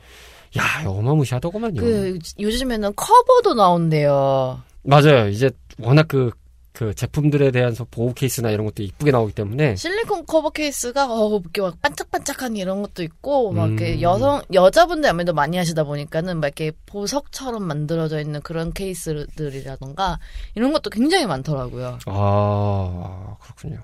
[0.59, 1.81] 야, 어마무시하더구만요.
[1.81, 4.61] 그 요즘에는 커버도 나온대요.
[4.83, 5.29] 맞아요.
[5.29, 6.31] 이제 워낙 그,
[6.73, 11.61] 그 제품들에 대한 보호 케이스나 이런 것도 이쁘게 나오기 때문에 실리콘 커버 케이스가 어 이렇게
[11.61, 14.03] 막 반짝반짝한 이런 것도 있고 막 이렇게 음.
[14.03, 20.19] 여성 여자분들 아무래도 많이 하시다 보니까는 막 이렇게 보석처럼 만들어져 있는 그런 케이스들이라던가
[20.55, 21.99] 이런 것도 굉장히 많더라고요.
[22.07, 23.83] 아, 그렇군요.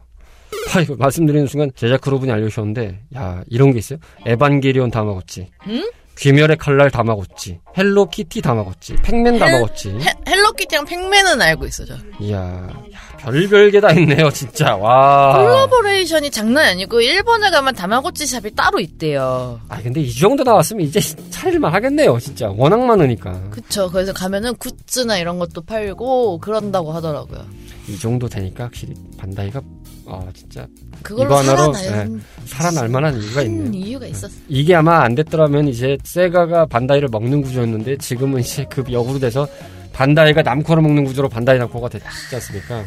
[0.74, 3.98] 아, 이거 말씀드리는 순간 제작 그룹분이 알려주셨는데, 야, 이런 게 있어요?
[4.26, 5.48] 에반게리온 다마고치.
[5.68, 5.90] 응?
[6.18, 7.60] 귀멸의 칼날 다마고치.
[7.76, 8.96] 헬로키티 다마고치.
[9.02, 9.90] 팩맨 다마고치.
[10.00, 11.94] 헬, 헬로키티랑 팩맨은 알고 있어 저.
[12.20, 14.74] 이야, 야, 별별 게 다 있네요, 진짜.
[14.76, 15.38] 와.
[15.38, 19.60] collaboration이 장난 아니고 일본에 가면 다마고치 샵이 따로 있대요.
[19.68, 20.98] 아, 근데 이 정도 나왔으면 이제
[21.30, 22.48] 차릴만 하겠네요, 진짜.
[22.50, 23.50] 워낙 많으니까.
[23.50, 23.88] 그쵸.
[23.90, 27.44] 그래서 가면은 굿즈나 이런 것도 팔고 그런다고 하더라고요.
[27.88, 29.60] 이 정도 되니까 확실히 반다이가,
[30.08, 30.66] 아, 진짜
[31.10, 33.72] 이거 하나로, 살아날 살아날 만한 이유가 큰 있네요.
[33.86, 34.34] 이유가 있었어.
[34.48, 39.46] 이게 아마 안 됐더라면 이제 세가가 반다이를 먹는 구조였는데 지금은 이제 그 역으로 돼서
[39.92, 42.84] 반다이가 남코를 먹는 구조로 반다이 남코가 됐지 않습니까?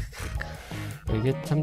[1.13, 1.61] 이게 참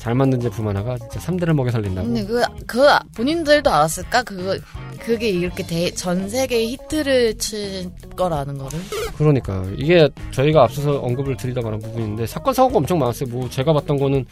[0.00, 2.06] 잘 만든 제품 하나가 진짜 3대를 먹여 살린다고.
[2.06, 4.22] 근데 그, 그 본인들도 알았을까?
[4.22, 4.56] 그거
[4.98, 8.78] 그게 이렇게 대, 전 세계에 히트를 칠 거라는 거를.
[9.18, 13.28] 그러니까 이게 저희가 앞서서 언급을 드리다 말한 부분인데 사건 사고가 엄청 많았어요.
[13.28, 14.24] 뭐 제가 봤던 거는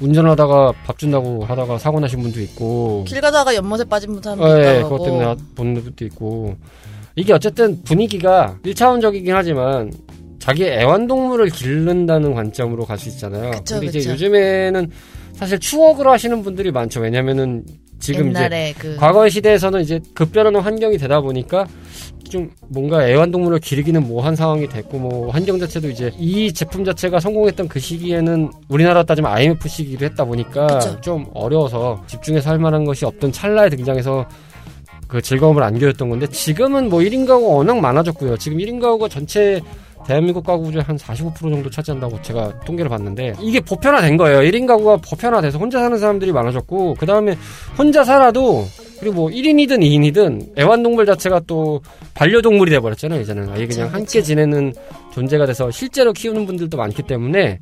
[0.00, 4.78] 운전하다가 밥 준다고 하다가 사고 나신 분도 있고, 길 가다가 연못에 빠진 분 사람도 예,
[4.78, 4.88] 있다고.
[4.88, 6.56] 그것 때문에 보는 분도 있고
[7.16, 9.92] 이게 어쨌든 분위기가 1차원적이긴 하지만
[10.38, 13.50] 자기 애완동물을 기른다는 관점으로 갈 수 있잖아요.
[13.50, 14.10] 그쵸, 근데 이제 그쵸.
[14.12, 14.90] 요즘에는
[15.34, 17.00] 사실 추억으로 하시는 분들이 많죠.
[17.00, 17.64] 왜냐면은
[18.00, 21.66] 지금 이제 그 과거의 시대에서는 이제 급변하는 환경이 되다 보니까
[22.28, 27.68] 좀 뭔가 애완동물을 기르기는 뭐한 상황이 됐고 뭐 환경 자체도 이제 이 제품 자체가 성공했던
[27.68, 31.00] 그 시기에는 우리나라 따지면 IMF 시기도 했다 보니까 그쵸.
[31.00, 34.26] 좀 어려워서 집중해서 할 만한 것이 없던 찰나에 등장해서
[35.08, 38.36] 그 즐거움을 안겨줬던 건데 지금은 뭐 1인 가구가 워낙 많아졌고요.
[38.36, 39.60] 지금 1인 가구가 전체
[40.06, 44.40] 대한민국 가구 중에 한45% 정도 차지한다고 제가 통계를 봤는데 이게 보편화된 거예요.
[44.40, 47.36] 1인 가구가 보편화돼서 혼자 사는 사람들이 많아졌고 그 다음에
[47.78, 48.64] 혼자 살아도
[48.98, 51.80] 그리고 뭐 1인이든 2인이든 애완동물 자체가 또
[52.14, 53.20] 반려동물이 돼버렸잖아요.
[53.20, 54.22] 이제는 아예 그냥 그쵸, 함께.
[54.22, 54.74] 지내는
[55.12, 57.60] 존재가 돼서 실제로 키우는 분들도 많기 때문에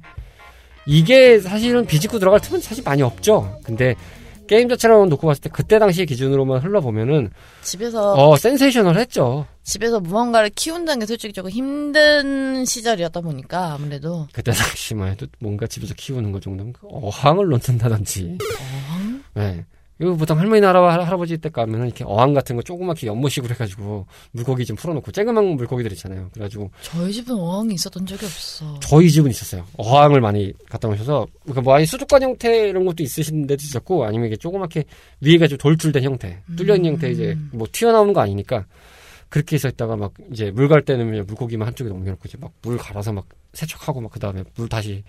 [0.87, 3.57] 이게 사실은 비집고 들어갈 틈은 사실 많이 없죠.
[3.63, 3.95] 근데
[4.49, 7.31] 게임 자체로 놓고 봤을 때 그때 당시 기준으로만 흘러보면은
[7.63, 9.47] 집에서 어 센세이셔널 했죠.
[9.69, 15.93] 집에서 무언가를 키운다는 게 솔직히 조금 힘든 시절이었다 보니까 아무래도 그때 당시만 해도 뭔가 집에서
[15.95, 18.39] 키우는 것 정도면 그 어항을 놓는다든지.
[18.59, 19.25] 어항?
[19.35, 19.67] 네.
[20.01, 24.65] 이거 보통 할머니나 할아- 할아버지 때 가면은 이렇게 어항 같은 거 조그맣게 연못식으로 해가지고 물고기
[24.65, 26.31] 좀 풀어놓고 쬐그만 물고기들 있잖아요.
[26.33, 28.79] 그래가지고 저희 집은 어항이 있었던 적이 없어.
[28.81, 29.67] 저희 집은 있었어요.
[29.77, 34.29] 어항을 많이 갖다 놓으셔서 그러니까 뭐 아니 수족관 형태 이런 것도 있으신 데도 있었고 아니면
[34.29, 34.85] 이게 조그맣게
[35.21, 38.67] 위에가 좀 돌출된 형태, 뚫려 있는 형태 이제 뭐 튀어나오는 거 아니니까
[39.29, 42.79] 그렇게 해서 있다가 막 이제 물 갈 때는 그냥 물고기만 한쪽에 넘겨놓고 이제 막 물
[42.79, 45.05] 갈아서 막 세척하고 막 그 다음에 물 다시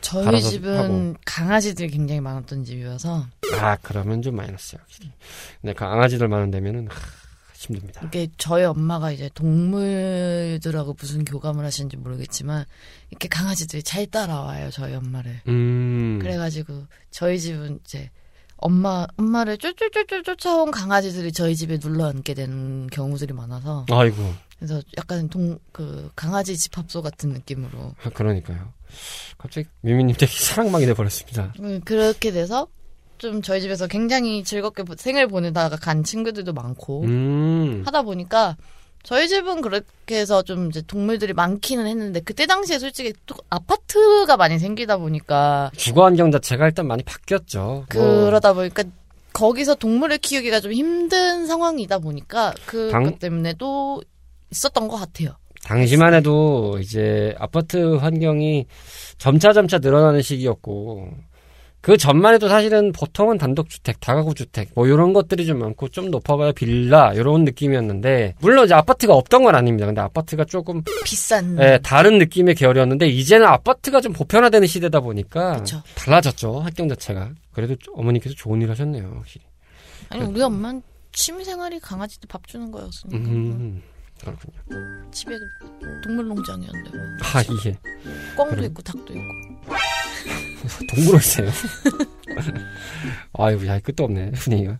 [0.00, 1.14] 저희 집은 하고.
[1.26, 3.26] 강아지들이 굉장히 많았던 집이어서
[3.60, 5.10] 아 그러면 좀 마이너스야 확실히.
[5.60, 6.94] 근데 그 강아지들 많은 데면은 하,
[7.54, 8.00] 힘듭니다.
[8.06, 12.64] 이게 저희 엄마가 이제 동물들하고 무슨 교감을 하시는지 모르겠지만
[13.10, 15.40] 이렇게 강아지들이 잘 따라와요 저희 엄마를.
[15.48, 16.18] 음.
[16.22, 18.10] 그래가지고 저희 집은 이제
[18.60, 24.16] 엄마 엄마를 쫄쫄쫄쫄 쫓아온 강아지들이 저희 집에 눌러 앉게 되는 경우들이 많아서 아이고.
[24.58, 28.72] 그래서 약간 동 그 강아지 집합소 같은 느낌으로 아, 그러니까요.
[29.38, 31.54] 갑자기 미미님 되게 사랑방이 돼버렸습니다.
[31.60, 32.66] 음, 그렇게 돼서
[33.18, 37.82] 좀 저희 집에서 굉장히 즐겁게 보- 생을 보내다가 간 친구들도 많고 음.
[37.86, 38.56] 하다 보니까
[39.02, 44.58] 저희 집은 그렇게 해서 좀 이제 동물들이 많기는 했는데 그때 당시에 솔직히 또 아파트가 많이
[44.58, 47.60] 생기다 보니까 주거 환경 자체가 일단 많이 바뀌었죠.
[47.60, 47.86] 뭐,
[48.26, 48.84] 그러다 보니까
[49.32, 54.02] 거기서 동물을 키우기가 좀 힘든 상황이다 보니까 그것 당- 때문에도
[54.50, 55.36] 있었던 것 같아요.
[55.62, 58.66] 당시만 해도 이제 아파트 환경이
[59.18, 61.08] 점차 점차 늘어나는 시기였고
[61.82, 67.12] 그 전만 해도 사실은 보통은 단독주택, 다가구주택 뭐 이런 것들이 좀 많고 좀 높아봐야 빌라
[67.14, 69.86] 이런 느낌이었는데 물론 이제 아파트가 없던 건 아닙니다.
[69.86, 75.82] 근데 아파트가 조금 비싼 예, 다른 느낌의 계열이었는데 이제는 아파트가 좀 보편화되는 시대다 보니까 그쵸.
[75.94, 77.30] 달라졌죠 환경 자체가.
[77.52, 79.46] 그래도 어머니께서 좋은 일 하셨네요 확실히.
[80.10, 83.82] 아니 우리 엄마는 취미생활이 강아지들 밥 주는 거였으니까 음,
[84.20, 84.54] 그렇군요.
[85.10, 85.32] 집에
[86.04, 86.90] 동물농장이었는데
[87.34, 87.76] 아 이게
[88.36, 88.66] 꿩도 그래.
[88.66, 89.74] 있고 닭도 있고
[90.88, 91.48] 동물원이세요?
[93.34, 94.78] 아유, 야, 끝도 없네, 분위기가.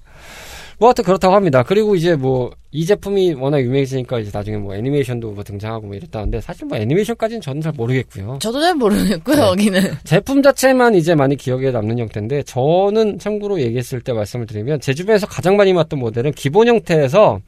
[0.79, 1.63] 뭐, 하여튼 그렇다고 합니다.
[1.63, 6.41] 그리고 이제 뭐, 이 제품이 워낙 유명해지니까 이제 나중에 뭐 애니메이션도 뭐 등장하고 뭐 이랬다는데,
[6.41, 8.39] 사실 뭐 애니메이션까지는 저는 잘 모르겠고요.
[8.41, 9.43] 저도 잘 모르겠고요 네.
[9.43, 14.95] 여기는 제품 자체만 이제 많이 기억에 남는 형태인데, 저는 참고로 얘기했을 때 말씀을 드리면, 제
[14.95, 17.41] 주변에서 가장 많이 봤던 모델은 기본 형태에서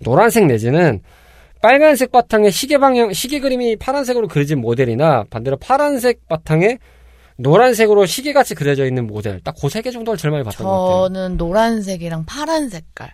[0.00, 1.00] 노란색 내지는
[1.62, 6.78] 빨간색 바탕에 시계 방향, 시계 그림이 파란색으로 그려진 모델이나 반대로 파란색 바탕에
[7.38, 9.40] 노란색으로 시계같이 그려져 있는 모델.
[9.40, 11.02] 딱 그 세 개 정도를 제일 많이 봤던 것 같아요.
[11.08, 13.12] 저는 노란색이랑 파란 색깔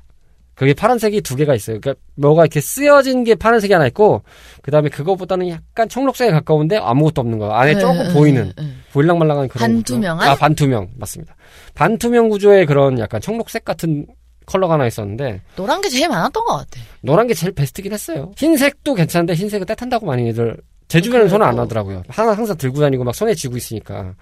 [0.55, 1.81] 그게 파란색이 두 개가 있어요.
[1.81, 4.22] 그러니까 뭐가 이렇게 쓰여진 게 파란색이 하나 있고,
[4.62, 7.51] 그 다음에 그거보다는 약간 청록색에 가까운데 아무것도 없는 거.
[7.53, 8.77] 안에 조금 응, 응, 보이는, 응, 응.
[8.93, 9.75] 보일랑말랑한 그런.
[9.79, 10.29] 반투명한?
[10.29, 10.91] 아, 반투명.
[10.97, 11.35] 맞습니다.
[11.75, 14.07] 반투명 구조의 그런 약간 청록색 같은
[14.47, 18.31] 컬러가 하나 있었는데, 노란 게 제일 많았던 것 같아 노란 게 제일 베스트긴 했어요.
[18.37, 20.57] 흰색도 괜찮은데 흰색은 때 탄다고 많이들
[20.89, 21.59] 제 주변은 손을 안.
[21.59, 22.03] 하더라고요.
[22.09, 24.14] 항상 항상 들고 다니고 막 손에 쥐고 있으니까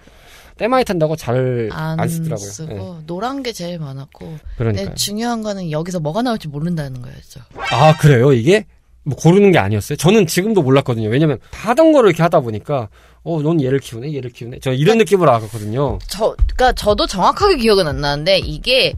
[0.57, 2.47] 때 많이 탄다고 잘 안, 안 쓰더라고요.
[2.49, 4.93] 쓰고 네, 노란 게 제일 많았고 그러니까.
[4.93, 7.41] 중요한 거는 여기서 뭐가 나올지 모른다는 거였죠.
[7.71, 8.65] 아 그래요 이게
[9.03, 9.97] 뭐 고르는 게 아니었어요.
[9.97, 11.09] 저는 지금도 몰랐거든요.
[11.09, 12.89] 왜냐면 다 하던 거를 이렇게 하다 보니까
[13.23, 14.59] 어 넌 얘를 키우네 얘를 키우네.
[14.61, 15.97] 저 이런 느낌으로 알았거든요.
[16.07, 18.93] 저, 그니까 저도 정확하게 기억은 안 나는데 이게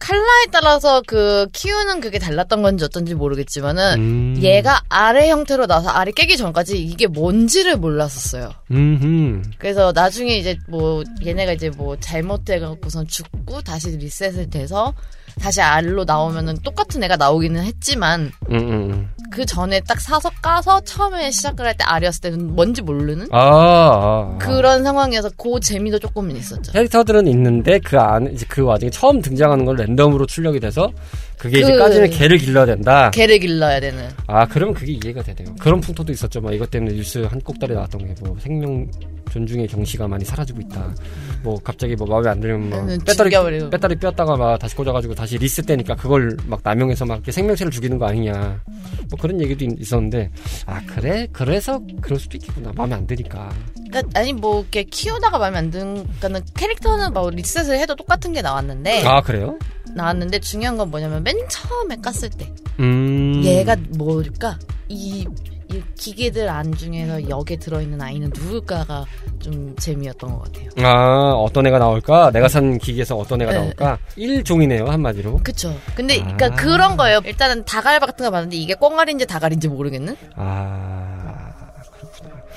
[0.00, 4.34] 칼라에 따라서 그 키우는 그게 달랐던 건지 어쩐지 모르겠지만은 음.
[4.42, 8.50] 얘가 아래 형태로 나서 알이 깨기 전까지 이게 뭔지를 몰랐었어요.
[8.70, 9.42] 음흠.
[9.58, 14.94] 그래서 나중에 이제 뭐 얘네가 이제 뭐 잘못해갖고선 죽고 다시 리셋을 돼서
[15.40, 19.10] 다시 알로 나오면은 똑같은 애가 나오기는 했지만 음, 음, 음.
[19.30, 24.38] 그 전에 딱 사서 까서 처음에 시작을 할때 알이었을 때는 뭔지 모르는 아, 아, 아.
[24.38, 26.72] 그런 상황이어서 그 재미도 조금은 있었죠.
[26.72, 30.90] 캐릭터들은 있는데 그 안에 그 와중에 처음 등장하는 걸 랜덤으로 출력이 돼서
[31.40, 33.10] 그게 이제 그- 까지는 개를 길러야 된다.
[33.10, 34.08] 개를 길러야 되는.
[34.26, 35.54] 아, 그러면 그게 이해가 되네요.
[35.58, 36.40] 그런 풍토도 있었죠.
[36.42, 38.86] 막 이것 때문에 뉴스 한 꼭다리 나왔던 게 뭐 생명
[39.32, 40.92] 존중의 경시가 많이 사라지고 있다.
[41.42, 43.70] 뭐 갑자기 뭐 마음에 안 들면 뭐 음, 배터리 죽여버리고.
[43.70, 47.96] 배터리 뺐다가 막 다시 꽂아가지고 다시 리셋 되니까 그걸 막 남용해서 막 이렇게 생명체를 죽이는
[47.98, 48.60] 거 아니냐.
[49.08, 50.30] 뭐 그런 얘기도 있- 있었는데
[50.66, 52.72] 아 그래 그래서 그럴 수도 있겠구나.
[52.74, 53.48] 마음에 안 드니까.
[53.90, 58.42] 그러니까 아니 뭐 이렇게 키우다가 마음에 안 드는 그러니까는 캐릭터는 뭐 리셋을 해도 똑같은 게
[58.42, 59.58] 나왔는데 아 그래요?
[59.94, 63.40] 나왔는데 중요한 건 뭐냐면 맨 처음에 깠을 때 음.
[63.44, 65.26] 얘가 뭘까 이,
[65.72, 69.04] 이 기계들 안 중에서 역에 들어있는 아이는 누굴까가
[69.38, 70.68] 좀 재미였던 것 같아요.
[70.86, 72.30] 아 어떤 애가 나올까?
[72.32, 73.98] 내가 산 기기에서 어떤 애가 네, 나올까?
[74.16, 75.40] 일종이네요 한마디로.
[75.44, 75.74] 그쵸.
[75.94, 76.22] 근데 아.
[76.36, 77.20] 그러니까 그런 거예요.
[77.24, 80.16] 일단은 다갈바 같은 거 봤는데 이게 꽁알인지 다갈인지 모르겠는?
[80.34, 81.50] 아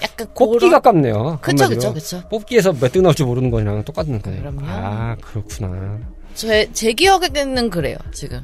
[0.01, 1.39] 약간 뽑기 그런- 가깝네요.
[1.41, 1.93] 그쵸 한마디로.
[1.93, 2.29] 그쵸 그쵸.
[2.29, 4.41] 뽑기에서 몇 등 나올 줄 모르는 거랑 똑같은 거네요.
[4.41, 4.59] 그럼요.
[4.65, 5.99] 아, 그렇구나.
[6.33, 8.41] 제, 제 기억에는 그래요 지금.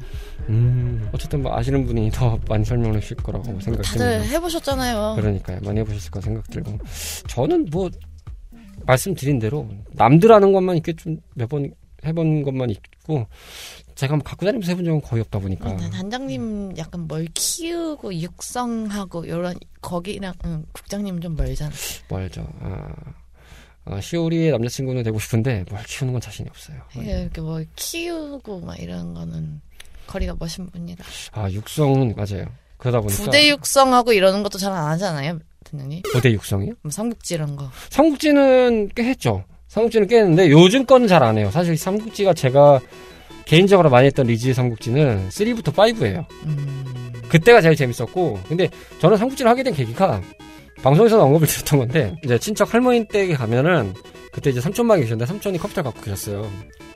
[0.48, 4.34] 음, 어쨌든 뭐 아시는 분이 더 많이 설명을 하실 거라고 생각이 다들 듭니다.
[4.34, 5.14] 해보셨잖아요.
[5.16, 5.60] 그러니까요.
[5.62, 6.78] 많이 해보셨을 거 생각 들고.
[7.28, 7.88] 저는 뭐,
[8.86, 11.70] 말씀드린 대로, 남들 하는 것만 이렇게 좀 매번
[12.04, 13.26] 해본 것만 있고,
[13.94, 15.76] 제가 뭐 갖고 다니면서 해본 적은 거의 없다 보니까.
[15.76, 21.70] 네, 단장님 약간 뭘 키우고 육성하고 이런 거기랑 응, 국장님 좀 멀잖아.
[22.08, 22.46] 멀죠.
[22.60, 22.88] 아,
[23.90, 26.76] 아, 시오리의 남자친구는 되고 싶은데, 뭘 키우는 건 자신이 없어요.
[26.96, 29.60] 이렇게 뭐 키우고 막 이런 거는
[30.06, 31.04] 거리가 먼신 분이라.
[31.32, 32.46] 아, 육성은 맞아요.
[32.78, 33.22] 그러다 보니까.
[33.24, 36.02] 부대 육성하고 이러는 것도 잘 안 하잖아요, 단장님.
[36.12, 36.72] 부대 육성이요?
[36.82, 37.70] 뭐 삼국지 이런 거.
[37.90, 39.44] 삼국지는 꽤 했죠.
[39.68, 41.50] 삼국지는 꽤 했는데 요즘 거는 잘 안 해요.
[41.52, 42.80] 사실 삼국지가 제가
[43.44, 46.24] 개인적으로 많이 했던 리즈 삼국지는 3부터 5예요.
[46.44, 47.12] 음.
[47.28, 48.68] 그때가 제일 재밌었고 근데
[49.00, 50.20] 저는 삼국지를 하게 된 계기가
[50.82, 53.92] 방송에서도 언급을 드렸던 건데 이제 친척 할머니 댁에 가면은
[54.32, 56.48] 그때 이제 삼촌막이 계셨는데 삼촌이 컴퓨터 갖고 계셨어요.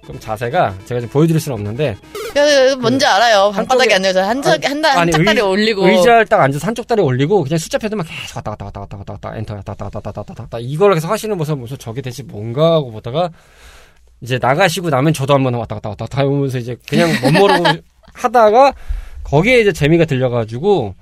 [0.03, 1.97] 그럼 자세가 제가 지금 보여드릴 수는 없는데
[2.35, 3.51] 그, 뭔지 알아요.
[3.55, 5.87] 방바닥에 한쪽에- 앉아서 한, 쪽, 한, 한, 아니, 한 짝다리 의- 올리고.
[5.89, 9.13] 의자를 딱 앉아서 한쪽 다리 올리고 그냥 숫자 패드만 계속 왔다 갔다 왔다 갔다 왔다
[9.15, 12.23] 갔다 엔터 왔다 갔다 왔다 갔다 왔다 갔다 이걸 계속 하시는 모습 무슨 저게 대체
[12.23, 13.31] 뭔가 하고 보다가
[14.21, 17.65] 이제 나가시고 나면 저도 한번 왔다 갔다 왔다 갔다 하면서 이제 그냥 멋모르고
[18.15, 18.73] 하다가
[19.25, 20.95] 거기에 이제 재미가 들려가지고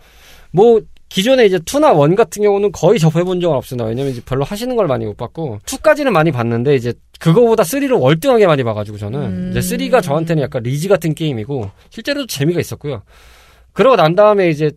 [0.52, 0.80] 뭐
[1.12, 3.84] 기존에 이제 2나 1 같은 경우는 거의 접해본 적은 없습니다.
[3.84, 8.46] 왜냐면 이제 별로 하시는 걸 많이 못 봤고 2까지는 많이 봤는데 이제 그거보다 3를 월등하게
[8.46, 9.54] 많이 봐가지고 저는 음.
[9.54, 13.02] 이제 3가 저한테는 약간 리즈 같은 게임이고 실제로도 재미가 있었고요.
[13.74, 14.70] 그러고 난 다음에 이제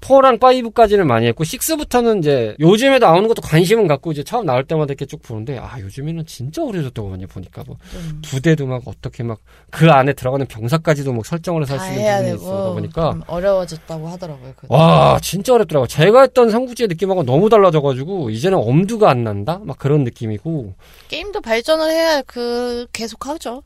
[0.00, 4.92] 4랑 5까지는 많이 했고 6부터는 이제 요즘에도 나오는 것도 관심은 갖고 이제 처음 나올 때마다
[4.92, 9.38] 이렇게 쭉 보는데 아 요즘에는 진짜 오래졌더군요 보니까 뭐좀 부대도 막 어떻게 막
[9.70, 12.72] 그 안에 들어가는 병사까지도 막 설정을 해서 다할수 있는 부분이 있어다.
[12.72, 14.52] 보니까 좀 어려워졌다고 하더라고요.
[14.56, 14.74] 그거.
[14.74, 20.04] 와 진짜 어렵더라고 제가 했던 삼국지의 느낌하고 너무 달라져가지고 이제는 엄두가 안 난다 막 그런
[20.04, 20.74] 느낌이고
[21.08, 23.62] 게임도 발전을 해야 그, 계속 하죠.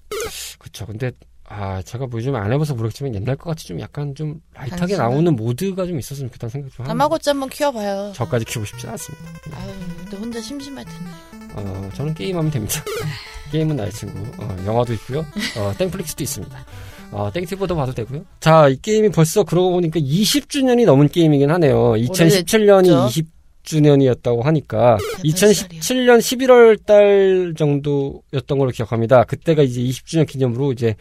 [0.58, 1.12] 그쵸 근데
[1.48, 5.10] 아 제가 뭐 요즘에 안 해봐서 모르겠지만 옛날 것 같이 좀 약간 좀 라이트하게 단순한?
[5.10, 8.12] 나오는 모드가 좀 있었으면 좋겠다는 생각 좀 합니다 다마고치 한번 키워봐요.
[8.14, 11.10] 저까지 키우고 싶지 않습니다 아유, 근데 혼자 심심할 텐데.
[11.54, 12.82] 어, 저는 게임하면 됩니다.
[13.52, 14.18] 게임은 나의 친구.
[14.42, 15.26] 어, 영화도 있고요.
[15.58, 16.66] 어, 땡플릭스도 있습니다.
[17.10, 18.24] 어, 땡티브도 봐도 되고요.
[18.40, 21.92] 자, 이 게임이 벌써 그러고 보니까 20주년이 넘은 게임이긴 하네요.
[21.92, 23.26] 2017년이 20
[23.64, 29.22] 주년이었다고 하니까 2017년 11월 달 정도였던 걸로 기억합니다.
[29.24, 30.96] 그때가 이제 20주년 기념으로 이제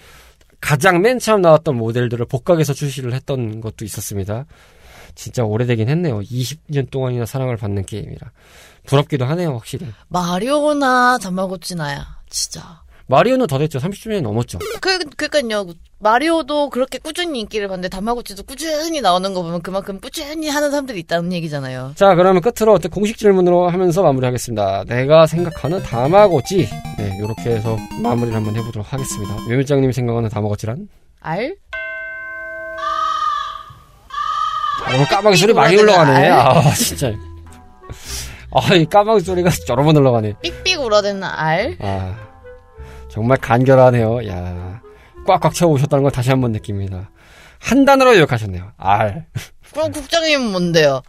[0.61, 4.45] 가장 맨 처음 나왔던 모델들을 복각해서 출시를 했던 것도 있었습니다.
[5.15, 6.19] 진짜 오래되긴 했네요.
[6.21, 8.31] 20년 동안이나 사랑을 받는 게임이라.
[8.85, 9.87] 부럽기도 하네요, 확실히.
[10.07, 12.21] 마리오나 다마고치나야.
[12.29, 12.81] 진짜.
[13.11, 13.77] 마리오는 더 됐죠.
[13.79, 14.59] 30주년이 넘었죠.
[14.79, 15.65] 그, 그니까요.
[15.99, 21.33] 마리오도 그렇게 꾸준히 인기를 받는데 다마고치도 꾸준히 나오는 거 보면 그만큼 꾸준히 하는 사람들이 있다는
[21.33, 21.91] 얘기잖아요.
[21.95, 24.85] 자, 그러면 끝으로 공식 질문으로 하면서 마무리하겠습니다.
[24.85, 26.69] 내가 생각하는 다마고치.
[26.97, 29.35] 네, 이렇게 해서 마무리를 한번 해보도록 하겠습니다.
[29.49, 30.87] 외밀장님이 생각하는 다마고치란?
[31.19, 31.55] 알?
[34.93, 36.29] 오늘 까마귀 소리 많이 올라가네.
[36.29, 36.31] 알?
[36.31, 37.11] 아, 진짜.
[38.53, 40.35] 아, 이 까마귀 소리가 여러 번 올라가네.
[40.41, 41.77] 삑삑 울어대는 알?
[41.81, 42.30] 아,
[43.11, 44.27] 정말 간결하네요.
[44.27, 44.81] 야,
[45.27, 47.11] 꽉꽉 채워오셨다는 걸 다시 한 번 느낍니다.
[47.59, 48.71] 한 단어로 요약하셨네요.
[48.77, 49.27] 알.
[49.73, 51.01] 그럼 국장님은 뭔데요?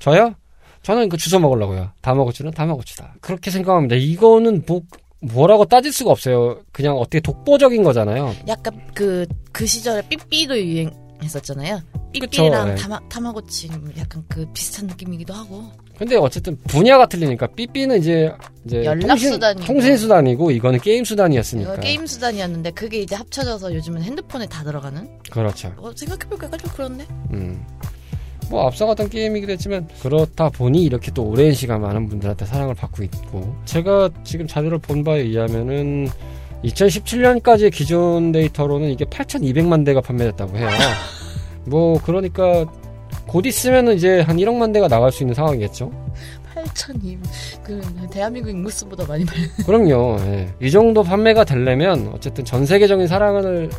[0.00, 0.34] 저요?
[0.82, 1.90] 저는 그 주워 먹으려고요.
[2.00, 3.14] 다마고치는 다마고치다.
[3.20, 3.94] 그렇게 생각합니다.
[3.96, 4.80] 이거는 뭐,
[5.20, 6.60] 뭐라고 따질 수가 없어요.
[6.72, 8.34] 그냥 어떻게 독보적인 거잖아요.
[8.48, 10.90] 약간 그, 그 시절에 삐삐도 유행
[11.22, 11.80] 했었잖아요.
[12.12, 12.74] 삐삐랑 네.
[12.74, 15.64] 타마, 타마고치 약간 그 비슷한 느낌이기도 하고.
[15.98, 18.32] 근데 어쨌든 분야가 틀리니까 삐삐는 이제
[18.64, 19.66] 이제 연락 통신, 수단이고.
[19.66, 21.76] 통신 수단이고 이거는 게임 수단이었으니까.
[21.80, 25.08] 게임 수단이었는데 그게 이제 합쳐져서 요즘은 핸드폰에 다 들어가는?
[25.30, 25.72] 그렇죠.
[25.76, 27.06] 어, 생각해보니까 약간 좀 그렇네.
[27.32, 27.64] 음.
[28.50, 33.56] 뭐 앞서갔던 게임이기도 했지만 그렇다 보니 이렇게 또 오랜 시간 많은 분들한테 사랑을 받고 있고
[33.64, 36.08] 제가 지금 자료를 본 바에 의하면은
[36.64, 40.68] 2017년까지 기존 데이터로는 이게 8,200만 대가 판매됐다고 해요.
[41.64, 42.66] 뭐 그러니까
[43.26, 45.90] 곧 있으면은 이제 한 1억만 대가 나갈 수 있는 상황이겠죠.
[46.54, 47.18] 8천이
[47.64, 49.36] 그 대한민국 인구수보다 많이 팔.
[49.64, 50.18] 그럼요.
[50.20, 50.48] 예.
[50.60, 53.70] 이 정도 판매가 되려면 어쨌든 전 세계적인 사랑을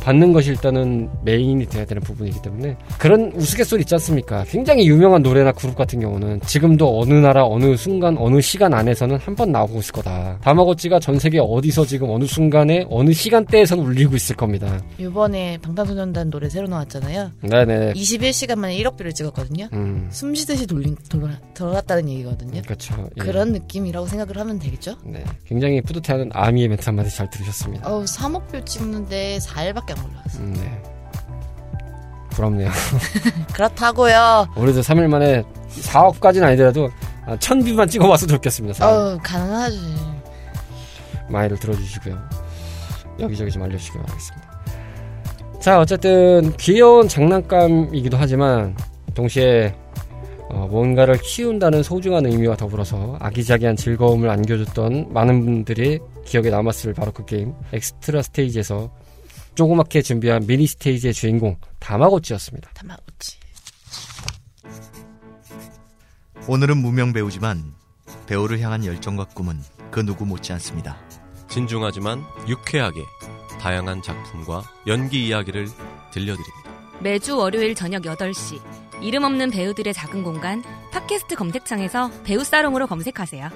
[0.00, 4.44] 받는 것이 일단은 메인이 돼야 되는 부분이기 때문에 그런 우스갯소리 있지 않습니까?
[4.48, 9.38] 굉장히 유명한 노래나 그룹 같은 경우는 지금도 어느 나라 어느 순간 어느 시간 안에서는 한
[9.38, 10.38] 번 나오고 있을 거다.
[10.42, 14.80] 다마고치가 전 세계 어디서 지금 어느 순간에 어느 시간대에서는 울리고 있을 겁니다.
[14.98, 17.30] 이번에 방탄소년단 노래 새로 나왔잖아요.
[17.42, 17.92] 네네.
[17.92, 19.68] 21시간 만에 1억 뷰를 찍었거든요.
[19.74, 20.08] 음.
[20.10, 22.62] 숨 쉬듯이 돌린 돌아, 돌아갔다는 얘기거든요.
[22.62, 23.08] 그렇죠.
[23.16, 23.22] 예.
[23.22, 24.96] 그런 느낌이라고 생각을 하면 되겠죠?
[25.04, 25.22] 네.
[25.46, 27.88] 굉장히 뿌듯해하는 아미의 멘트 한마디 잘 들으셨습니다.
[27.88, 30.38] 어우, 3억 뷰 찍는데 4일밖에 안 걸렸어.
[30.40, 30.82] 음, 네.
[32.30, 32.70] 부럽네요.
[33.52, 34.48] 그렇다고요.
[34.56, 36.88] 올해도 3일 만에 4억까지는 아니더라도
[37.26, 38.86] 1000뷰만 찍어봤으면 좋겠습니다.
[38.88, 39.78] 어우, 가능하지.
[41.28, 42.18] 많이들 들어주시고요.
[43.20, 44.48] 여기저기 좀 알려주시기 바라겠습니다.
[45.60, 48.76] 자, 어쨌든 귀여운 장난감이기도 하지만
[49.14, 49.74] 동시에
[50.50, 57.26] 어, 뭔가를 키운다는 소중한 의미와 더불어서 아기자기한 즐거움을 안겨줬던 많은 분들이 기억에 남았을 바로 그
[57.26, 58.90] 게임 엑스트라 스테이지에서
[59.58, 62.70] 조그맣게 준비한 미니 스테이지의 주인공 다마고치였습니다.
[62.74, 63.38] 다마고치.
[66.46, 67.74] 오늘은 무명 배우지만
[68.28, 70.96] 배우를 향한 열정과 꿈은 그 누구 못지 않습니다.
[71.48, 73.00] 진중하지만 유쾌하게
[73.60, 75.66] 다양한 작품과 연기 이야기를
[76.12, 76.70] 들려드립니다.
[77.00, 78.60] 매주 월요일 저녁 8시
[79.02, 83.50] 이름 없는 배우들의 작은 공간 팟캐스트 검색창에서 배우 살롱으로 검색하세요.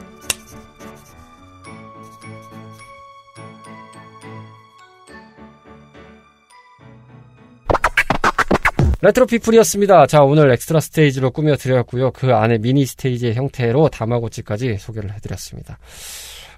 [9.02, 10.06] 레트로 피플이었습니다.
[10.06, 12.12] 자, 오늘 엑스트라 스테이지로 꾸며드렸고요.
[12.12, 15.78] 그 안에 미니 스테이지의 형태로 다마고치까지 소개를 해드렸습니다.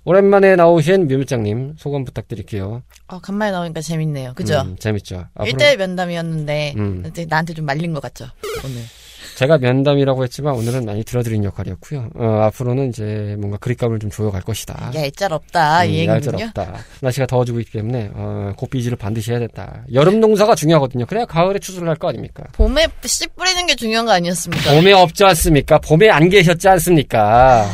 [0.04, 2.82] 오랜만에 나오신 뮤뮤장님 소감 부탁드릴게요.
[3.06, 4.34] 어, 간만에 나오니까 재밌네요.
[4.34, 4.60] 그죠?
[4.60, 5.26] 음, 재밌죠.
[5.34, 7.10] 앞으로 1대1 면담이었는데 음.
[7.28, 8.26] 나한테 좀 말린 것 같죠?
[8.62, 8.82] 오늘.
[9.36, 12.10] 제가 면담이라고 했지만 오늘은 많이 들어드린 역할이었고요.
[12.14, 14.92] 어, 앞으로는 이제 뭔가 그립감을 좀 조여갈 것이다.
[14.94, 16.44] 얄짤 없다 이 음, 얄짤 얘기군요.
[16.46, 16.74] 없다.
[17.00, 19.82] 날씨가 더워지고 있기 때문에 어, 고비지를 반드시 해야 된다.
[19.92, 21.06] 여름 농사가 중요하거든요.
[21.06, 22.44] 그래야 가을에 추수를 할 거 아닙니까?
[22.52, 24.72] 봄에 씨 뿌리는 게 중요한 거 아니었습니까?
[24.74, 25.78] 봄에 없지 않습니까?
[25.78, 27.68] 봄에 안 계셨지 않습니까?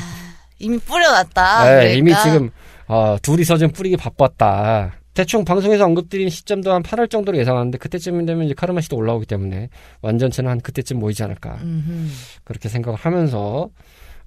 [0.58, 1.64] 이미 뿌려놨다.
[1.64, 1.92] 네, 그러니까.
[1.94, 2.50] 이미 지금
[2.86, 4.92] 어, 둘이서 좀 뿌리기 바빴다.
[5.14, 9.68] 대충 방송에서 언급드린 시점도 한 8월 정도로 예상하는데 그때쯤 되면 이제 카르마 씨도 올라오기 때문에
[10.02, 12.08] 완전체는 한 그때쯤 모이지 않을까 음흠.
[12.44, 13.68] 그렇게 생각을 하면서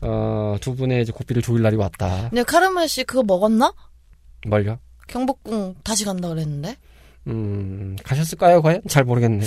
[0.02, 2.30] 어, 두 분의 이제 고삐를 조일 날이 왔다.
[2.30, 3.74] 근데 카르마 씨 그거 먹었나?
[4.48, 4.78] 뭘요?
[5.08, 6.76] 경복궁 다시 간다 그랬는데
[7.28, 8.82] 음, 가셨을까요, 과연?
[8.88, 9.46] 잘 모르겠네.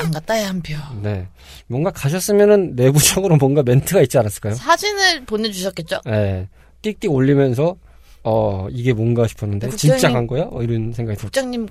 [0.00, 0.74] 안 갔다 해한 표.
[1.02, 1.28] 네.
[1.66, 4.54] 뭔가 가셨으면은 내부적으로 뭔가 멘트가 있지 않았을까요?
[4.54, 6.00] 사진을 보내주셨겠죠?
[6.06, 6.48] 네.
[6.82, 7.76] 띡띡 올리면서,
[8.24, 10.46] 어, 이게 뭔가 싶었는데, 국장님- 진짜 간 거야?
[10.50, 11.26] 어, 이런 생각이 들었죠.
[11.28, 11.68] 국장님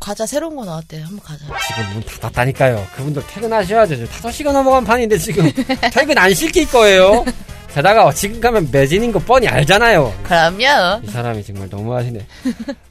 [0.00, 1.04] 과자 새로운 거 나왔대요.
[1.04, 1.44] 한번 가자.
[1.66, 2.86] 지금 문 닫았다니까요.
[2.94, 3.96] 그분들 퇴근하셔야죠.
[3.96, 5.44] 지금 5시간 넘어간 판인데 지금
[5.92, 7.24] 퇴근 안 시킬 거예요.
[7.74, 10.12] 게다가 지금 가면 매진인 거 뻔히 알잖아요.
[10.22, 11.02] 그럼요.
[11.04, 12.26] 이 사람이 정말 너무하시네.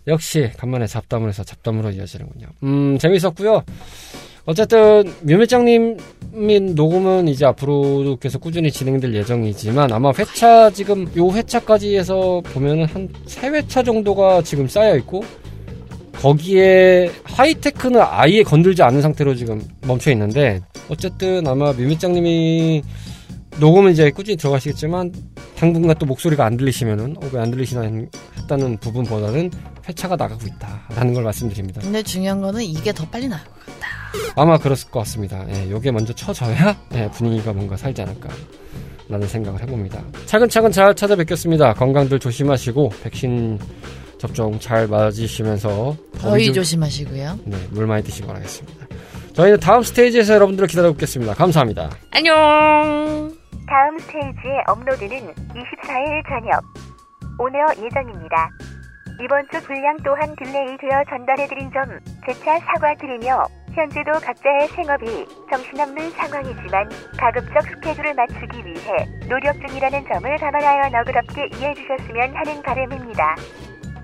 [0.08, 2.48] 역시 간만에 잡담을 해서 잡담으로 이어지는군요.
[2.64, 3.64] 음 재밌었고요.
[4.48, 5.98] 어쨌든 묘매장님이
[6.74, 13.10] 녹음은 이제 앞으로도 계속 꾸준히 진행될 예정이지만 아마 회차 지금 요 회차까지 해서 보면은 한
[13.28, 15.24] 세 회차 정도가 지금 쌓여 있고
[16.22, 22.82] 거기에 하이테크는 아예 건들지 않은 상태로 지금 멈춰 있는데 어쨌든 아마 묘매장님이
[23.60, 25.12] 녹음은 이제 꾸준히 들어가시겠지만
[25.58, 27.82] 당분간 또 목소리가 안 들리시면은 어, 왜 안 들리시나
[28.40, 29.52] 했다는 부분보다는
[29.90, 31.82] 회차가 나가고 있다라는 걸 말씀드립니다.
[31.82, 33.44] 근데 중요한 거는 이게 더 빨리 같다.
[34.36, 35.44] 아마 그랬을 것 같습니다.
[35.50, 38.30] 예, 요게 먼저 쳐져야 예, 분위기가 뭔가 살지 않을까.
[39.10, 40.02] 라는 생각을 해봅니다.
[40.26, 41.74] 차근차근 잘 찾아뵙겠습니다.
[41.76, 43.58] 건강들 조심하시고 백신
[44.18, 47.40] 접종 잘 맞으시면서 더위 좀- 조심하시고요.
[47.46, 48.86] 네, 물 많이 드시기 바라겠습니다.
[49.34, 51.36] 저희는 다음 스테이지에서 여러분들을 기다려뵙겠습니다.
[51.36, 51.90] 감사합니다.
[52.12, 52.34] 안녕.
[53.70, 56.62] 다음 스테이지의 업로드는 24일 저녁
[57.40, 58.50] 오늘 예정입니다.
[59.24, 63.44] 이번 주 분량 또한 delay 되어 전달해드린 점 재차 사과드리며
[63.78, 65.06] 현재도 각자의 생업이
[65.52, 73.36] 정신없는 상황이지만 가급적 스케줄을 맞추기 위해 노력 중이라는 점을 감안하여 너그럽게 이해해 주셨으면 하는 바람입니다.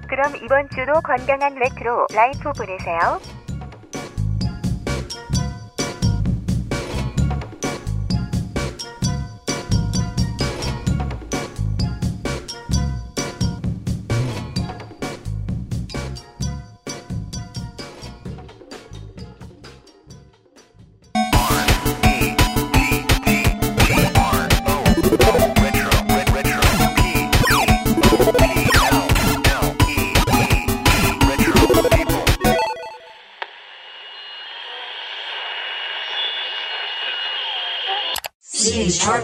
[0.08, 3.43] 그럼 이번 주도 건강한 retro life 보내세요.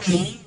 [0.01, 0.39] quem